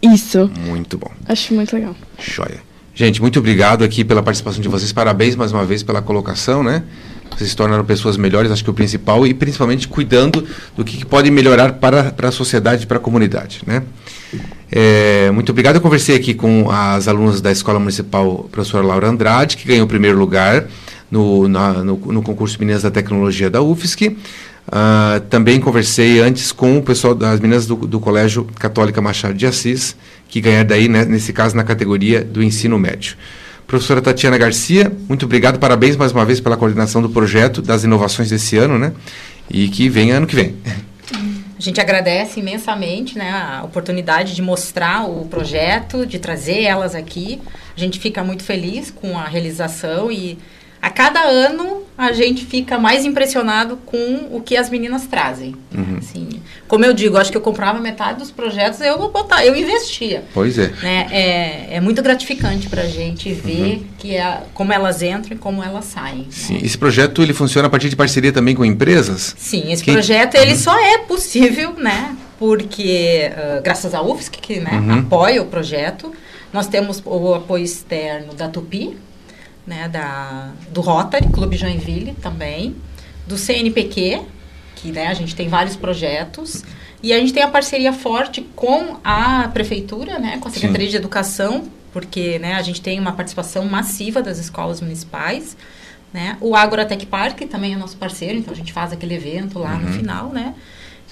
[0.00, 0.50] Isso.
[0.66, 1.10] Muito bom.
[1.28, 1.94] Acho muito legal.
[2.18, 2.60] Joia.
[2.94, 4.92] Gente, muito obrigado aqui pela participação de vocês.
[4.92, 6.82] Parabéns mais uma vez pela colocação, né?
[7.36, 10.98] Que se tornaram pessoas melhores, acho que é o principal, e principalmente cuidando do que,
[10.98, 13.62] que pode melhorar para, para a sociedade para a comunidade.
[13.66, 13.82] Né?
[14.70, 15.76] É, muito obrigado.
[15.76, 19.88] Eu conversei aqui com as alunas da Escola Municipal Professora Laura Andrade, que ganhou o
[19.88, 20.66] primeiro lugar
[21.10, 24.16] no, na, no, no concurso Meninas da Tecnologia da UFSC.
[24.66, 29.44] Uh, também conversei antes com o pessoal das meninas do, do Colégio Católica Machado de
[29.44, 29.96] Assis,
[30.28, 33.16] que ganharam daí, né, nesse caso, na categoria do ensino médio.
[33.72, 38.28] Professora Tatiana Garcia, muito obrigado, parabéns mais uma vez pela coordenação do projeto, das inovações
[38.28, 38.92] desse ano, né?
[39.48, 40.54] E que venha ano que vem.
[41.10, 47.40] A gente agradece imensamente né, a oportunidade de mostrar o projeto, de trazer elas aqui.
[47.74, 50.36] A gente fica muito feliz com a realização e
[50.82, 55.56] a cada ano a gente fica mais impressionado com o que as meninas trazem.
[55.74, 55.96] Uhum.
[55.96, 56.28] Assim,
[56.72, 60.24] como eu digo, acho que eu comprava metade dos projetos, eu vou botar, eu investia.
[60.32, 60.68] Pois é.
[60.82, 61.06] Né?
[61.10, 63.84] É, é muito gratificante para a gente ver uhum.
[63.98, 66.28] que é, como elas entram e como elas saem.
[66.30, 66.54] Sim.
[66.54, 66.60] Né?
[66.62, 69.34] Esse projeto ele funciona a partir de parceria também com empresas?
[69.36, 69.92] Sim, esse Quem...
[69.92, 70.56] projeto ele uhum.
[70.56, 72.16] só é possível, né?
[72.38, 75.00] Porque uh, graças à UFSC que né, uhum.
[75.00, 76.10] apoia o projeto,
[76.54, 78.96] nós temos o apoio externo da Tupi,
[79.66, 82.74] né, da, do Rotary, Clube Joinville também,
[83.26, 84.22] do CNPq,
[84.82, 86.64] que né, a gente tem vários projetos,
[87.00, 90.90] e a gente tem a parceria forte com a prefeitura, né, com a Secretaria Sim.
[90.90, 95.56] de Educação, porque né, a gente tem uma participação massiva das escolas municipais,
[96.12, 99.74] né, o Agrotech Park também é nosso parceiro, então a gente faz aquele evento lá
[99.74, 99.82] uhum.
[99.82, 100.54] no final, né,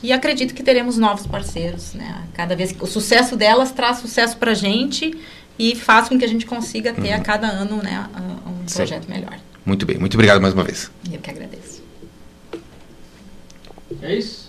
[0.02, 4.36] e acredito que teremos novos parceiros, né, cada vez que o sucesso delas traz sucesso
[4.36, 5.16] para a gente,
[5.58, 7.16] e faz com que a gente consiga ter uhum.
[7.16, 8.08] a cada ano né,
[8.46, 8.76] um Sim.
[8.76, 9.38] projeto melhor.
[9.64, 10.90] Muito bem, muito obrigado mais uma vez.
[11.12, 11.79] Eu que agradeço.
[14.02, 14.39] É isso?